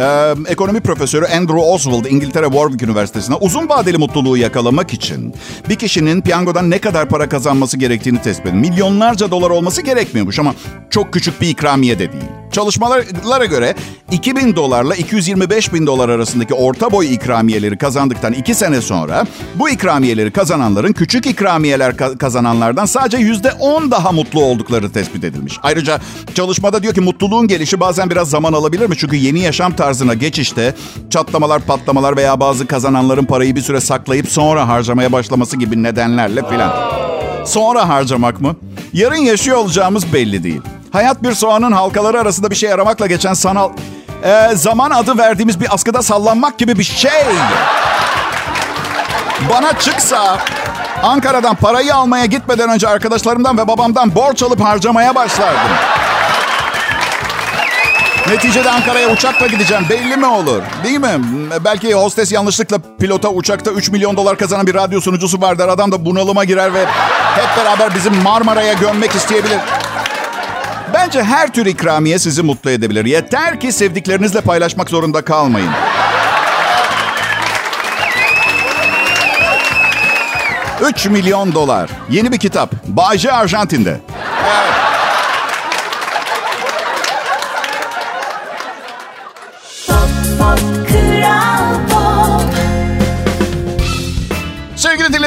Ee, 0.00 0.34
ekonomi 0.48 0.80
profesörü 0.80 1.26
Andrew 1.26 1.60
Oswald 1.60 2.04
İngiltere 2.04 2.46
Warwick 2.46 2.82
Üniversitesi'ne 2.82 3.34
uzun 3.34 3.68
vadeli 3.68 3.98
mutluluğu 3.98 4.36
yakalamak 4.36 4.92
için 4.92 5.34
bir 5.68 5.74
kişinin 5.74 6.20
piyangodan 6.20 6.70
ne 6.70 6.78
kadar 6.78 7.08
para 7.08 7.28
kazanması 7.28 7.76
gerektiğini 7.76 8.22
tespit 8.22 8.46
edin. 8.46 8.58
Milyonlarca 8.58 9.30
dolar 9.30 9.50
olması 9.50 9.82
gerekmiyormuş 9.82 10.38
ama 10.38 10.54
çok 10.90 11.12
küçük 11.12 11.40
bir 11.40 11.48
ikramiye 11.48 11.98
de 11.98 12.12
değil. 12.12 12.24
Çalışmalara 12.52 13.44
göre 13.44 13.74
2000 14.10 14.56
dolarla 14.56 14.94
225 14.94 15.72
bin 15.72 15.86
dolar 15.86 16.08
arasındaki 16.08 16.54
orta 16.54 16.92
boy 16.92 17.14
ikramiyeleri 17.14 17.78
kazandıktan 17.78 18.32
2 18.32 18.54
sene 18.54 18.80
sonra 18.80 19.26
bu 19.54 19.70
ikramiyeleri 19.70 20.30
kazananların 20.30 20.92
küçük 20.92 21.26
ikramiyeler 21.26 21.96
kazananlardan 21.96 22.84
sadece 22.84 23.16
%10 23.16 23.90
daha 23.90 24.12
mutlu 24.12 24.44
oldukları 24.44 24.92
tespit 24.92 25.24
edilmiş. 25.24 25.58
Ayrıca 25.62 26.00
çalışmada 26.34 26.82
diyor 26.82 26.94
ki 26.94 27.00
mutluluğun 27.00 27.48
gelişi 27.48 27.80
bazen 27.80 28.10
biraz 28.10 28.30
zaman 28.30 28.52
alabilir 28.52 28.88
mi? 28.88 28.96
Çünkü 28.98 29.16
yeni 29.16 29.40
yaşam 29.40 29.72
tarzına 29.90 30.14
geçişte 30.14 30.74
çatlamalar, 31.10 31.62
patlamalar 31.62 32.16
veya 32.16 32.40
bazı 32.40 32.66
kazananların 32.66 33.24
parayı 33.24 33.56
bir 33.56 33.60
süre 33.60 33.80
saklayıp 33.80 34.28
sonra 34.28 34.68
harcamaya 34.68 35.12
başlaması 35.12 35.56
gibi 35.56 35.82
nedenlerle 35.82 36.48
filan. 36.48 36.72
Sonra 37.46 37.88
harcamak 37.88 38.40
mı? 38.40 38.56
Yarın 38.92 39.16
yaşıyor 39.16 39.56
olacağımız 39.56 40.12
belli 40.12 40.42
değil. 40.42 40.60
Hayat 40.92 41.22
bir 41.22 41.32
soğanın 41.32 41.72
halkaları 41.72 42.20
arasında 42.20 42.50
bir 42.50 42.54
şey 42.54 42.72
aramakla 42.72 43.06
geçen 43.06 43.34
sanal... 43.34 43.70
Ee, 44.24 44.50
zaman 44.54 44.90
adı 44.90 45.18
verdiğimiz 45.18 45.60
bir 45.60 45.74
askıda 45.74 46.02
sallanmak 46.02 46.58
gibi 46.58 46.78
bir 46.78 46.84
şey. 46.84 47.24
Bana 49.50 49.78
çıksa 49.78 50.38
Ankara'dan 51.02 51.54
parayı 51.54 51.94
almaya 51.94 52.24
gitmeden 52.24 52.70
önce 52.70 52.88
arkadaşlarımdan 52.88 53.58
ve 53.58 53.68
babamdan 53.68 54.14
borç 54.14 54.42
alıp 54.42 54.60
harcamaya 54.60 55.14
başlardım. 55.14 55.99
Neticede 58.28 58.70
Ankara'ya 58.70 59.08
uçakla 59.10 59.46
gideceğim. 59.46 59.84
Belli 59.90 60.16
mi 60.16 60.26
olur? 60.26 60.62
Değil 60.84 61.00
mi? 61.00 61.20
Belki 61.64 61.94
hostes 61.94 62.32
yanlışlıkla 62.32 62.78
pilota 63.00 63.28
uçakta 63.28 63.70
3 63.70 63.90
milyon 63.90 64.16
dolar 64.16 64.38
kazanan 64.38 64.66
bir 64.66 64.74
radyo 64.74 65.00
sunucusu 65.00 65.40
var. 65.40 65.52
Adam 65.58 65.92
da 65.92 66.04
bunalıma 66.04 66.44
girer 66.44 66.74
ve 66.74 66.86
hep 67.34 67.56
beraber 67.64 67.94
bizim 67.94 68.22
Marmara'ya 68.22 68.72
gömmek 68.72 69.14
isteyebilir. 69.14 69.58
Bence 70.94 71.22
her 71.22 71.52
tür 71.52 71.66
ikramiye 71.66 72.18
sizi 72.18 72.42
mutlu 72.42 72.70
edebilir. 72.70 73.04
Yeter 73.04 73.60
ki 73.60 73.72
sevdiklerinizle 73.72 74.40
paylaşmak 74.40 74.90
zorunda 74.90 75.22
kalmayın. 75.24 75.70
Üç 80.90 81.06
milyon 81.06 81.54
dolar. 81.54 81.90
Yeni 82.10 82.32
bir 82.32 82.38
kitap. 82.38 82.70
Bayce 82.86 83.32
Arjantin'de. 83.32 84.00
Evet. 84.44 84.79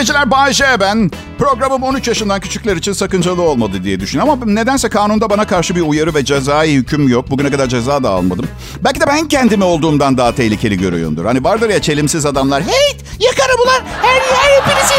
Dinleyiciler 0.04 0.32
Bayce 0.32 0.66
ben. 0.80 1.12
Programım 1.38 1.84
13 1.84 2.08
yaşından 2.08 2.39
küçükler 2.39 2.76
için 2.76 2.94
sakıncalı 2.94 3.42
olmadı 3.42 3.84
diye 3.84 4.00
düşünüyorum. 4.00 4.34
Ama 4.34 4.52
nedense 4.52 4.89
kanunda 4.89 5.30
bana 5.30 5.48
karşı 5.48 5.76
bir 5.76 5.82
uyarı 5.82 6.13
ve 6.16 6.26
cezai 6.26 6.74
hüküm 6.74 7.08
yok. 7.10 7.30
Bugüne 7.30 7.52
kadar 7.52 7.68
ceza 7.68 8.04
da 8.04 8.10
almadım. 8.10 8.46
Belki 8.84 9.02
de 9.02 9.08
ben 9.08 9.28
kendimi 9.28 9.63
olduğumdan 9.63 10.18
daha 10.18 10.36
tehlikeli 10.36 10.78
görüyorumdur. 10.78 11.26
Hani 11.26 11.44
vardır 11.44 11.70
ya 11.70 11.82
çelimsiz 11.82 12.26
adamlar. 12.26 12.63
Hey 12.63 12.98
yakarım 13.20 13.60
ulan 13.66 13.82
her, 14.02 14.22
her 14.36 14.62
hepinizi 14.62 14.94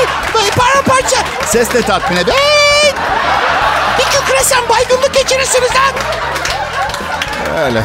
paramparça. 0.56 1.16
Sesle 1.46 1.82
tatmin 1.82 2.16
ed. 2.16 2.28
Hey! 2.28 2.92
Bir 3.98 4.04
kükresem 4.04 4.60
baygınlık 4.70 5.14
geçirirsiniz 5.14 5.70
lan. 5.70 5.94
Öyle. 7.64 7.82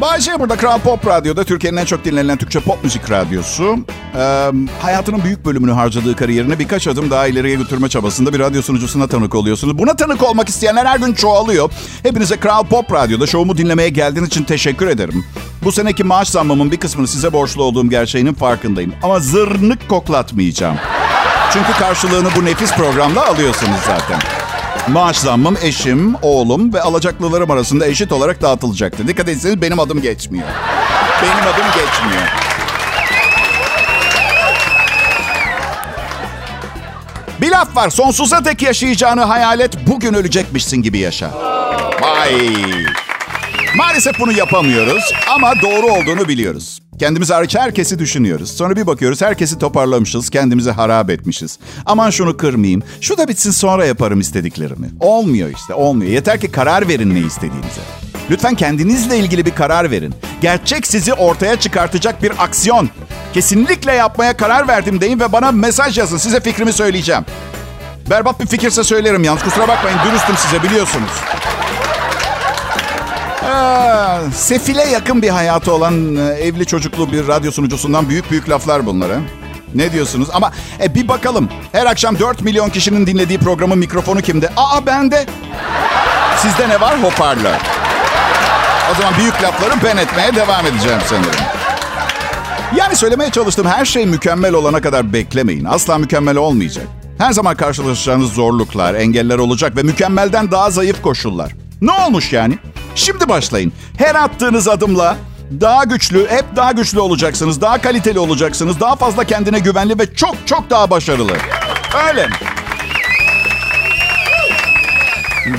Bayce 0.00 0.40
burada 0.40 0.56
Kral 0.56 0.78
Pop 0.78 1.06
Radyo'da 1.06 1.44
Türkiye'nin 1.44 1.76
en 1.76 1.84
çok 1.84 2.04
dinlenen 2.04 2.36
Türkçe 2.36 2.60
pop 2.60 2.84
müzik 2.84 3.10
radyosu. 3.10 3.78
Ee, 4.16 4.50
hayatının 4.82 5.24
büyük 5.24 5.44
bölümünü 5.44 5.72
harcadığı 5.72 6.16
kariyerini 6.16 6.58
birkaç 6.58 6.88
adım 6.88 7.10
daha 7.10 7.26
ileriye 7.26 7.56
götürme 7.56 7.88
çabasında 7.88 8.32
bir 8.32 8.38
radyo 8.38 8.62
sunucusuna 8.62 9.06
tanık 9.06 9.34
oluyorsunuz. 9.34 9.78
Buna 9.78 9.96
tanık 9.96 10.22
olmak 10.22 10.48
isteyenler 10.48 10.86
her 10.86 10.98
gün 10.98 11.12
çoğalıyor. 11.14 11.70
Hepinize 12.02 12.36
Kral 12.36 12.64
Pop 12.64 12.92
Radyo'da 12.92 13.26
şovumu 13.26 13.56
dinlemeye 13.56 13.88
geldiğiniz 13.88 14.28
için 14.28 14.44
teşekkür 14.44 14.86
ederim. 14.86 15.24
Bu 15.64 15.72
seneki 15.72 16.04
maaş 16.04 16.28
zammımın 16.28 16.72
bir 16.72 16.76
kısmını 16.76 17.08
size 17.08 17.32
borçlu 17.32 17.62
olduğum 17.62 17.90
gerçeğinin 17.90 18.34
farkındayım. 18.34 18.92
Ama 19.02 19.20
zırnık 19.20 19.88
koklatmayacağım. 19.88 20.76
Çünkü 21.52 21.72
karşılığını 21.72 22.28
bu 22.36 22.44
nefis 22.44 22.72
programda 22.72 23.26
alıyorsunuz 23.26 23.80
zaten. 23.86 24.45
Maaş 24.88 25.16
zammım 25.16 25.56
eşim, 25.62 26.14
oğlum 26.22 26.74
ve 26.74 26.80
alacaklılarım 26.82 27.50
arasında 27.50 27.86
eşit 27.86 28.12
olarak 28.12 28.42
dağıtılacaktı. 28.42 29.08
Dikkat 29.08 29.28
etseniz 29.28 29.62
benim 29.62 29.80
adım 29.80 30.02
geçmiyor. 30.02 30.46
Benim 31.22 31.54
adım 31.54 31.66
geçmiyor. 31.66 32.22
Bir 37.40 37.50
laf 37.50 37.76
var. 37.76 37.90
Sonsuza 37.90 38.44
dek 38.44 38.62
yaşayacağını 38.62 39.24
hayal 39.24 39.60
et. 39.60 39.74
Bugün 39.86 40.14
ölecekmişsin 40.14 40.82
gibi 40.82 40.98
yaşa. 40.98 41.30
Vay. 42.00 42.56
Maalesef 43.76 44.20
bunu 44.20 44.32
yapamıyoruz 44.32 45.12
ama 45.34 45.52
doğru 45.62 45.86
olduğunu 45.86 46.28
biliyoruz. 46.28 46.78
Kendimiz 46.98 47.30
hariç 47.30 47.56
herkesi 47.56 47.98
düşünüyoruz. 47.98 48.56
Sonra 48.56 48.76
bir 48.76 48.86
bakıyoruz 48.86 49.22
herkesi 49.22 49.58
toparlamışız, 49.58 50.30
kendimizi 50.30 50.70
harap 50.70 51.10
etmişiz. 51.10 51.58
Aman 51.86 52.10
şunu 52.10 52.36
kırmayayım, 52.36 52.82
şu 53.00 53.18
da 53.18 53.28
bitsin 53.28 53.50
sonra 53.50 53.86
yaparım 53.86 54.20
istediklerimi. 54.20 54.90
Olmuyor 55.00 55.50
işte, 55.56 55.74
olmuyor. 55.74 56.10
Yeter 56.10 56.40
ki 56.40 56.50
karar 56.50 56.88
verin 56.88 57.14
ne 57.14 57.20
istediğinize. 57.20 57.80
Lütfen 58.30 58.54
kendinizle 58.54 59.18
ilgili 59.18 59.46
bir 59.46 59.54
karar 59.54 59.90
verin. 59.90 60.14
Gerçek 60.40 60.86
sizi 60.86 61.12
ortaya 61.14 61.60
çıkartacak 61.60 62.22
bir 62.22 62.32
aksiyon. 62.38 62.88
Kesinlikle 63.34 63.92
yapmaya 63.92 64.36
karar 64.36 64.68
verdim 64.68 65.00
deyin 65.00 65.20
ve 65.20 65.32
bana 65.32 65.52
mesaj 65.52 65.98
yazın. 65.98 66.16
Size 66.16 66.40
fikrimi 66.40 66.72
söyleyeceğim. 66.72 67.22
Berbat 68.10 68.40
bir 68.40 68.46
fikirse 68.46 68.84
söylerim 68.84 69.24
yalnız. 69.24 69.42
Kusura 69.42 69.68
bakmayın 69.68 69.98
dürüstüm 70.10 70.36
size 70.36 70.62
biliyorsunuz. 70.62 71.10
Ee, 73.46 74.30
sefile 74.34 74.82
yakın 74.82 75.22
bir 75.22 75.28
hayatı 75.28 75.72
olan 75.72 76.16
e, 76.16 76.20
evli 76.20 76.66
çocuklu 76.66 77.12
bir 77.12 77.28
radyo 77.28 77.50
sunucusundan 77.52 78.08
büyük 78.08 78.30
büyük 78.30 78.48
laflar 78.48 78.86
bunları. 78.86 79.18
Ne 79.74 79.92
diyorsunuz? 79.92 80.28
Ama 80.32 80.52
e, 80.82 80.94
bir 80.94 81.08
bakalım. 81.08 81.48
Her 81.72 81.86
akşam 81.86 82.18
4 82.18 82.42
milyon 82.42 82.68
kişinin 82.68 83.06
dinlediği 83.06 83.38
programın 83.38 83.78
mikrofonu 83.78 84.22
kimde? 84.22 84.48
Aa 84.56 84.86
bende. 84.86 85.26
Sizde 86.42 86.68
ne 86.68 86.80
var? 86.80 87.02
Hoparlör. 87.02 87.56
O 88.92 89.00
zaman 89.00 89.14
büyük 89.18 89.42
lafları 89.42 89.74
ben 89.84 89.96
etmeye 89.96 90.34
devam 90.34 90.66
edeceğim 90.66 90.98
sanırım. 91.06 91.40
Yani 92.76 92.96
söylemeye 92.96 93.30
çalıştığım 93.30 93.66
her 93.66 93.84
şey 93.84 94.06
mükemmel 94.06 94.54
olana 94.54 94.80
kadar 94.80 95.12
beklemeyin. 95.12 95.64
Asla 95.64 95.98
mükemmel 95.98 96.36
olmayacak. 96.36 96.86
Her 97.18 97.32
zaman 97.32 97.56
karşılaşacağınız 97.56 98.32
zorluklar, 98.32 98.94
engeller 98.94 99.38
olacak 99.38 99.76
ve 99.76 99.82
mükemmelden 99.82 100.50
daha 100.50 100.70
zayıf 100.70 101.02
koşullar. 101.02 101.52
Ne 101.80 101.92
olmuş 101.92 102.32
yani? 102.32 102.58
Şimdi 102.96 103.28
başlayın. 103.28 103.72
Her 103.98 104.14
attığınız 104.14 104.68
adımla 104.68 105.16
daha 105.60 105.84
güçlü, 105.84 106.28
hep 106.30 106.44
daha 106.56 106.72
güçlü 106.72 107.00
olacaksınız. 107.00 107.60
Daha 107.60 107.80
kaliteli 107.80 108.18
olacaksınız. 108.18 108.80
Daha 108.80 108.96
fazla 108.96 109.24
kendine 109.24 109.58
güvenli 109.58 109.98
ve 109.98 110.14
çok 110.14 110.34
çok 110.46 110.70
daha 110.70 110.90
başarılı. 110.90 111.32
Öyle. 112.08 112.28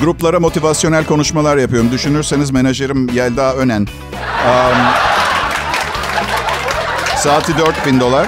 Gruplara 0.02 0.40
motivasyonel 0.40 1.06
konuşmalar 1.06 1.58
yapıyorum. 1.58 1.92
Düşünürseniz 1.92 2.52
menajerim 2.52 3.10
Yelda 3.10 3.56
Önen. 3.56 3.82
Um, 3.82 4.78
saati 7.18 7.58
4000 7.58 8.00
dolar. 8.00 8.28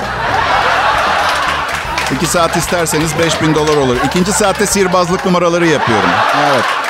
İki 2.15 2.25
saat 2.25 2.57
isterseniz 2.57 3.19
5000 3.19 3.55
dolar 3.55 3.77
olur. 3.77 3.95
İkinci 4.05 4.31
saatte 4.31 4.65
sihirbazlık 4.65 5.25
numaraları 5.25 5.67
yapıyorum. 5.67 6.09
Evet. 6.45 6.88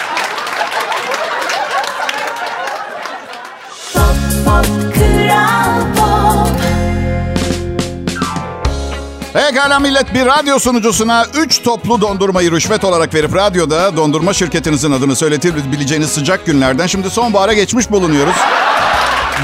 Pekala 9.60 9.80
millet 9.80 10.14
bir 10.14 10.26
radyo 10.26 10.60
sunucusuna 10.60 11.26
3 11.36 11.64
toplu 11.64 12.02
dondurmayı 12.02 12.52
rüşvet 12.52 12.84
olarak 12.84 13.14
verip 13.14 13.36
radyoda 13.36 13.98
dondurma 13.98 14.34
şirketinizin 14.34 14.92
adını 14.92 15.16
söyletebileceğiniz 15.16 16.10
sıcak 16.10 16.46
günlerden 16.46 16.88
şimdi 16.88 17.10
sonbahara 17.10 17.54
geçmiş 17.54 17.92
bulunuyoruz. 17.92 18.36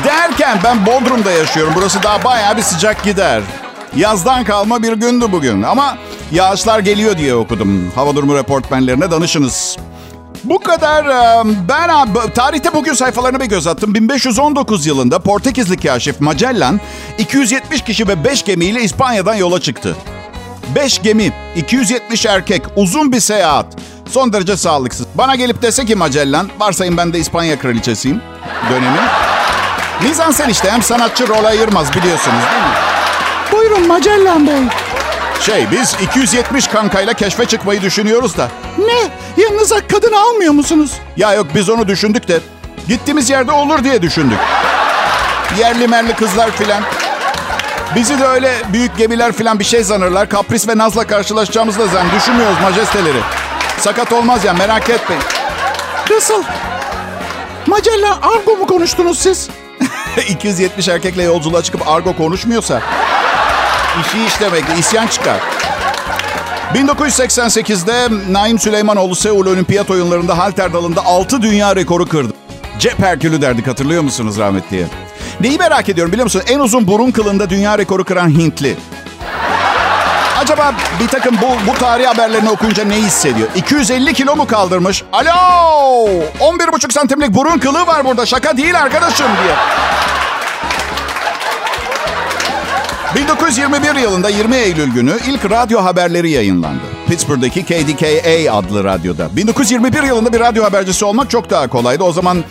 Derken 0.03 0.59
ben 0.63 0.85
Bodrum'da 0.85 1.31
yaşıyorum. 1.31 1.73
Burası 1.75 2.03
daha 2.03 2.23
bayağı 2.23 2.57
bir 2.57 2.61
sıcak 2.61 3.03
gider. 3.03 3.41
Yazdan 3.95 4.43
kalma 4.43 4.83
bir 4.83 4.93
gündü 4.93 5.25
bugün 5.31 5.63
ama 5.63 5.97
yağışlar 6.31 6.79
geliyor 6.79 7.17
diye 7.17 7.35
okudum. 7.35 7.91
Hava 7.95 8.15
durumu 8.15 8.35
reportmenlerine 8.35 9.11
danışınız. 9.11 9.77
Bu 10.45 10.59
kadar. 10.59 11.05
Ben 11.69 12.13
tarihte 12.33 12.73
bugün 12.73 12.93
sayfalarına 12.93 13.39
bir 13.39 13.45
göz 13.45 13.67
attım. 13.67 13.93
1519 13.93 14.85
yılında 14.85 15.19
Portekizli 15.19 15.77
kaşif 15.77 16.21
Magellan 16.21 16.79
270 17.17 17.81
kişi 17.81 18.07
ve 18.07 18.23
5 18.23 18.43
gemiyle 18.43 18.81
İspanya'dan 18.81 19.35
yola 19.35 19.61
çıktı. 19.61 19.95
5 20.75 21.01
gemi, 21.01 21.33
270 21.55 22.25
erkek, 22.25 22.61
uzun 22.75 23.11
bir 23.11 23.19
seyahat. 23.19 23.65
Son 24.09 24.33
derece 24.33 24.57
sağlıksız. 24.57 25.05
Bana 25.15 25.35
gelip 25.35 25.61
dese 25.61 25.85
ki 25.85 25.95
Magellan, 25.95 26.49
varsayın 26.59 26.97
ben 26.97 27.13
de 27.13 27.19
İspanya 27.19 27.59
kraliçesiyim 27.59 28.21
dönemi. 28.69 28.99
Mizansen 30.03 30.49
işte 30.49 30.71
hem 30.71 30.81
sanatçı 30.81 31.27
rol 31.27 31.43
ayırmaz 31.43 31.95
biliyorsunuz 31.95 32.43
değil 32.51 32.63
mi? 32.63 32.75
Buyurun 33.51 33.87
Magellan 33.87 34.47
Bey. 34.47 34.84
Şey 35.41 35.71
biz 35.71 35.95
270 36.01 36.67
kankayla 36.67 37.13
keşfe 37.13 37.45
çıkmayı 37.45 37.81
düşünüyoruz 37.81 38.37
da. 38.37 38.49
Ne? 38.77 39.09
Yanınıza 39.43 39.87
kadın 39.87 40.13
almıyor 40.13 40.53
musunuz? 40.53 40.91
Ya 41.17 41.33
yok 41.33 41.47
biz 41.55 41.69
onu 41.69 41.87
düşündük 41.87 42.27
de 42.27 42.39
gittiğimiz 42.87 43.29
yerde 43.29 43.51
olur 43.51 43.83
diye 43.83 44.01
düşündük. 44.01 44.37
Yerli 45.59 45.87
merli 45.87 46.13
kızlar 46.15 46.51
filan. 46.51 46.83
Bizi 47.95 48.19
de 48.19 48.25
öyle 48.25 48.53
büyük 48.73 48.97
gemiler 48.97 49.31
filan 49.31 49.59
bir 49.59 49.63
şey 49.63 49.83
sanırlar. 49.83 50.29
Kapris 50.29 50.67
ve 50.67 50.77
Naz'la 50.77 51.07
karşılaşacağımızı 51.07 51.79
da 51.79 51.87
zan 51.87 52.05
düşünmüyoruz 52.15 52.61
majesteleri. 52.61 53.19
Sakat 53.79 54.13
olmaz 54.13 54.45
ya 54.45 54.53
merak 54.53 54.89
etmeyin. 54.89 55.23
Nasıl? 56.11 56.43
Magellan 57.67 58.17
argo 58.21 58.55
mu 58.55 58.67
konuştunuz 58.67 59.19
siz? 59.19 59.49
270 60.29 60.87
erkekle 60.87 61.23
yolculuğa 61.23 61.63
çıkıp 61.63 61.87
argo 61.87 62.15
konuşmuyorsa 62.15 62.81
işi 64.01 64.25
iş 64.25 64.39
demek 64.39 64.63
isyan 64.79 65.07
çıkar. 65.07 65.39
1988'de 66.73 68.07
Naim 68.33 68.59
Süleymanoğlu 68.59 69.15
Seul 69.15 69.45
Olimpiyat 69.45 69.89
Oyunları'nda 69.91 70.37
halter 70.37 70.73
dalında 70.73 71.05
6 71.05 71.41
dünya 71.41 71.75
rekoru 71.75 72.05
kırdı. 72.05 72.33
Cep 72.79 72.99
Herkülü 72.99 73.41
derdik 73.41 73.67
hatırlıyor 73.67 74.03
musunuz 74.03 74.37
rahmetliye? 74.39 74.85
Neyi 75.41 75.57
merak 75.57 75.89
ediyorum 75.89 76.11
biliyor 76.11 76.23
musun? 76.25 76.41
En 76.47 76.59
uzun 76.59 76.87
burun 76.87 77.11
kılında 77.11 77.49
dünya 77.49 77.77
rekoru 77.77 78.03
kıran 78.03 78.29
Hintli. 78.29 78.75
Acaba 80.39 80.73
bir 80.99 81.07
takım 81.07 81.35
bu, 81.41 81.71
bu 81.71 81.73
tarih 81.73 82.07
haberlerini 82.07 82.49
okuyunca 82.49 82.83
ne 82.85 82.95
hissediyor? 82.95 83.47
250 83.55 84.13
kilo 84.13 84.35
mu 84.35 84.47
kaldırmış? 84.47 85.03
Alo! 85.13 85.29
11,5 86.39 86.93
santimlik 86.93 87.29
burun 87.33 87.57
kılı 87.57 87.87
var 87.87 88.05
burada. 88.05 88.25
Şaka 88.25 88.57
değil 88.57 88.81
arkadaşım 88.81 89.27
diye. 89.43 89.55
1921 93.15 93.95
yılında 93.95 94.29
20 94.29 94.55
Eylül 94.55 94.93
günü 94.93 95.13
ilk 95.27 95.51
radyo 95.51 95.83
haberleri 95.83 96.29
yayınlandı. 96.29 96.83
Pittsburgh'daki 97.07 97.63
KDKA 97.63 98.53
adlı 98.53 98.83
radyoda. 98.83 99.35
1921 99.35 100.03
yılında 100.03 100.33
bir 100.33 100.39
radyo 100.39 100.63
habercisi 100.63 101.05
olmak 101.05 101.29
çok 101.29 101.49
daha 101.49 101.67
kolaydı. 101.67 102.03
O 102.03 102.11
zaman 102.11 102.43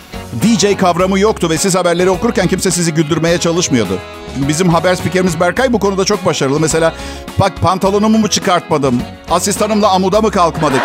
DJ 0.43 0.77
kavramı 0.77 1.19
yoktu 1.19 1.49
ve 1.49 1.57
siz 1.57 1.75
haberleri 1.75 2.09
okurken 2.09 2.47
kimse 2.47 2.71
sizi 2.71 2.93
güldürmeye 2.93 3.37
çalışmıyordu. 3.37 3.99
Bizim 4.35 4.69
haber 4.69 4.95
spikerimiz 4.95 5.39
Berkay 5.39 5.73
bu 5.73 5.79
konuda 5.79 6.05
çok 6.05 6.25
başarılı. 6.25 6.59
Mesela 6.59 6.93
bak 7.39 7.61
pantolonumu 7.61 8.17
mu 8.17 8.27
çıkartmadım? 8.27 9.01
Asistanımla 9.31 9.89
amuda 9.89 10.21
mı 10.21 10.31
kalkmadık? 10.31 10.81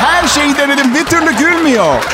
Her 0.00 0.28
şeyi 0.28 0.56
denedim 0.56 0.94
bir 0.94 1.04
türlü 1.04 1.36
gülmüyor. 1.36 2.04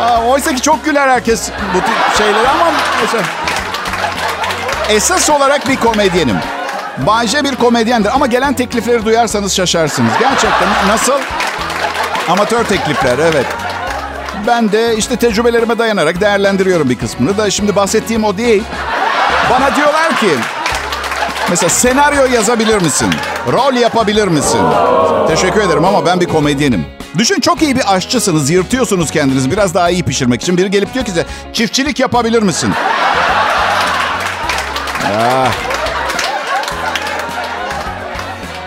Aa, 0.00 0.22
oysa 0.26 0.54
ki 0.54 0.62
çok 0.62 0.84
güler 0.84 1.08
herkes 1.08 1.50
bu 1.74 1.78
tip 1.78 2.16
şeylere 2.18 2.48
ama 2.48 2.72
mesela... 3.02 3.24
Esas 4.90 5.30
olarak 5.30 5.68
bir 5.68 5.76
komedyenim. 5.76 6.36
Bayce 7.06 7.44
bir 7.44 7.56
komedyendir 7.56 8.10
ama 8.14 8.26
gelen 8.26 8.54
teklifleri 8.54 9.04
duyarsanız 9.04 9.52
şaşarsınız. 9.54 10.12
Gerçekten 10.20 10.68
nasıl? 10.88 11.12
Amatör 12.28 12.64
teklifler 12.64 13.18
evet. 13.18 13.46
Ben 14.46 14.72
de 14.72 14.96
işte 14.96 15.16
tecrübelerime 15.16 15.78
dayanarak 15.78 16.20
değerlendiriyorum 16.20 16.90
bir 16.90 16.98
kısmını 16.98 17.38
da 17.38 17.50
şimdi 17.50 17.76
bahsettiğim 17.76 18.24
o 18.24 18.36
değil. 18.36 18.62
Bana 19.50 19.76
diyorlar 19.76 20.16
ki 20.16 20.30
mesela 21.50 21.68
senaryo 21.70 22.24
yazabilir 22.26 22.82
misin? 22.82 23.10
Rol 23.52 23.74
yapabilir 23.74 24.28
misin? 24.28 24.60
Teşekkür 25.28 25.60
ederim 25.60 25.84
ama 25.84 26.06
ben 26.06 26.20
bir 26.20 26.26
komedyenim. 26.26 26.84
Düşün 27.18 27.40
çok 27.40 27.62
iyi 27.62 27.76
bir 27.76 27.94
aşçısınız, 27.94 28.50
yırtıyorsunuz 28.50 29.10
kendinizi 29.10 29.50
biraz 29.50 29.74
daha 29.74 29.90
iyi 29.90 30.02
pişirmek 30.02 30.42
için. 30.42 30.56
Biri 30.56 30.70
gelip 30.70 30.94
diyor 30.94 31.04
ki 31.04 31.10
size 31.10 31.26
çiftçilik 31.52 32.00
yapabilir 32.00 32.42
misin? 32.42 32.70
Ah. 35.16 35.52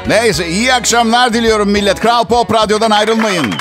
Neyse 0.07 0.47
iyi 0.47 0.73
akşamlar 0.73 1.33
diliyorum 1.33 1.69
millet. 1.69 1.99
Kral 1.99 2.25
Pop 2.25 2.53
Radyo'dan 2.53 2.91
ayrılmayın. 2.91 3.53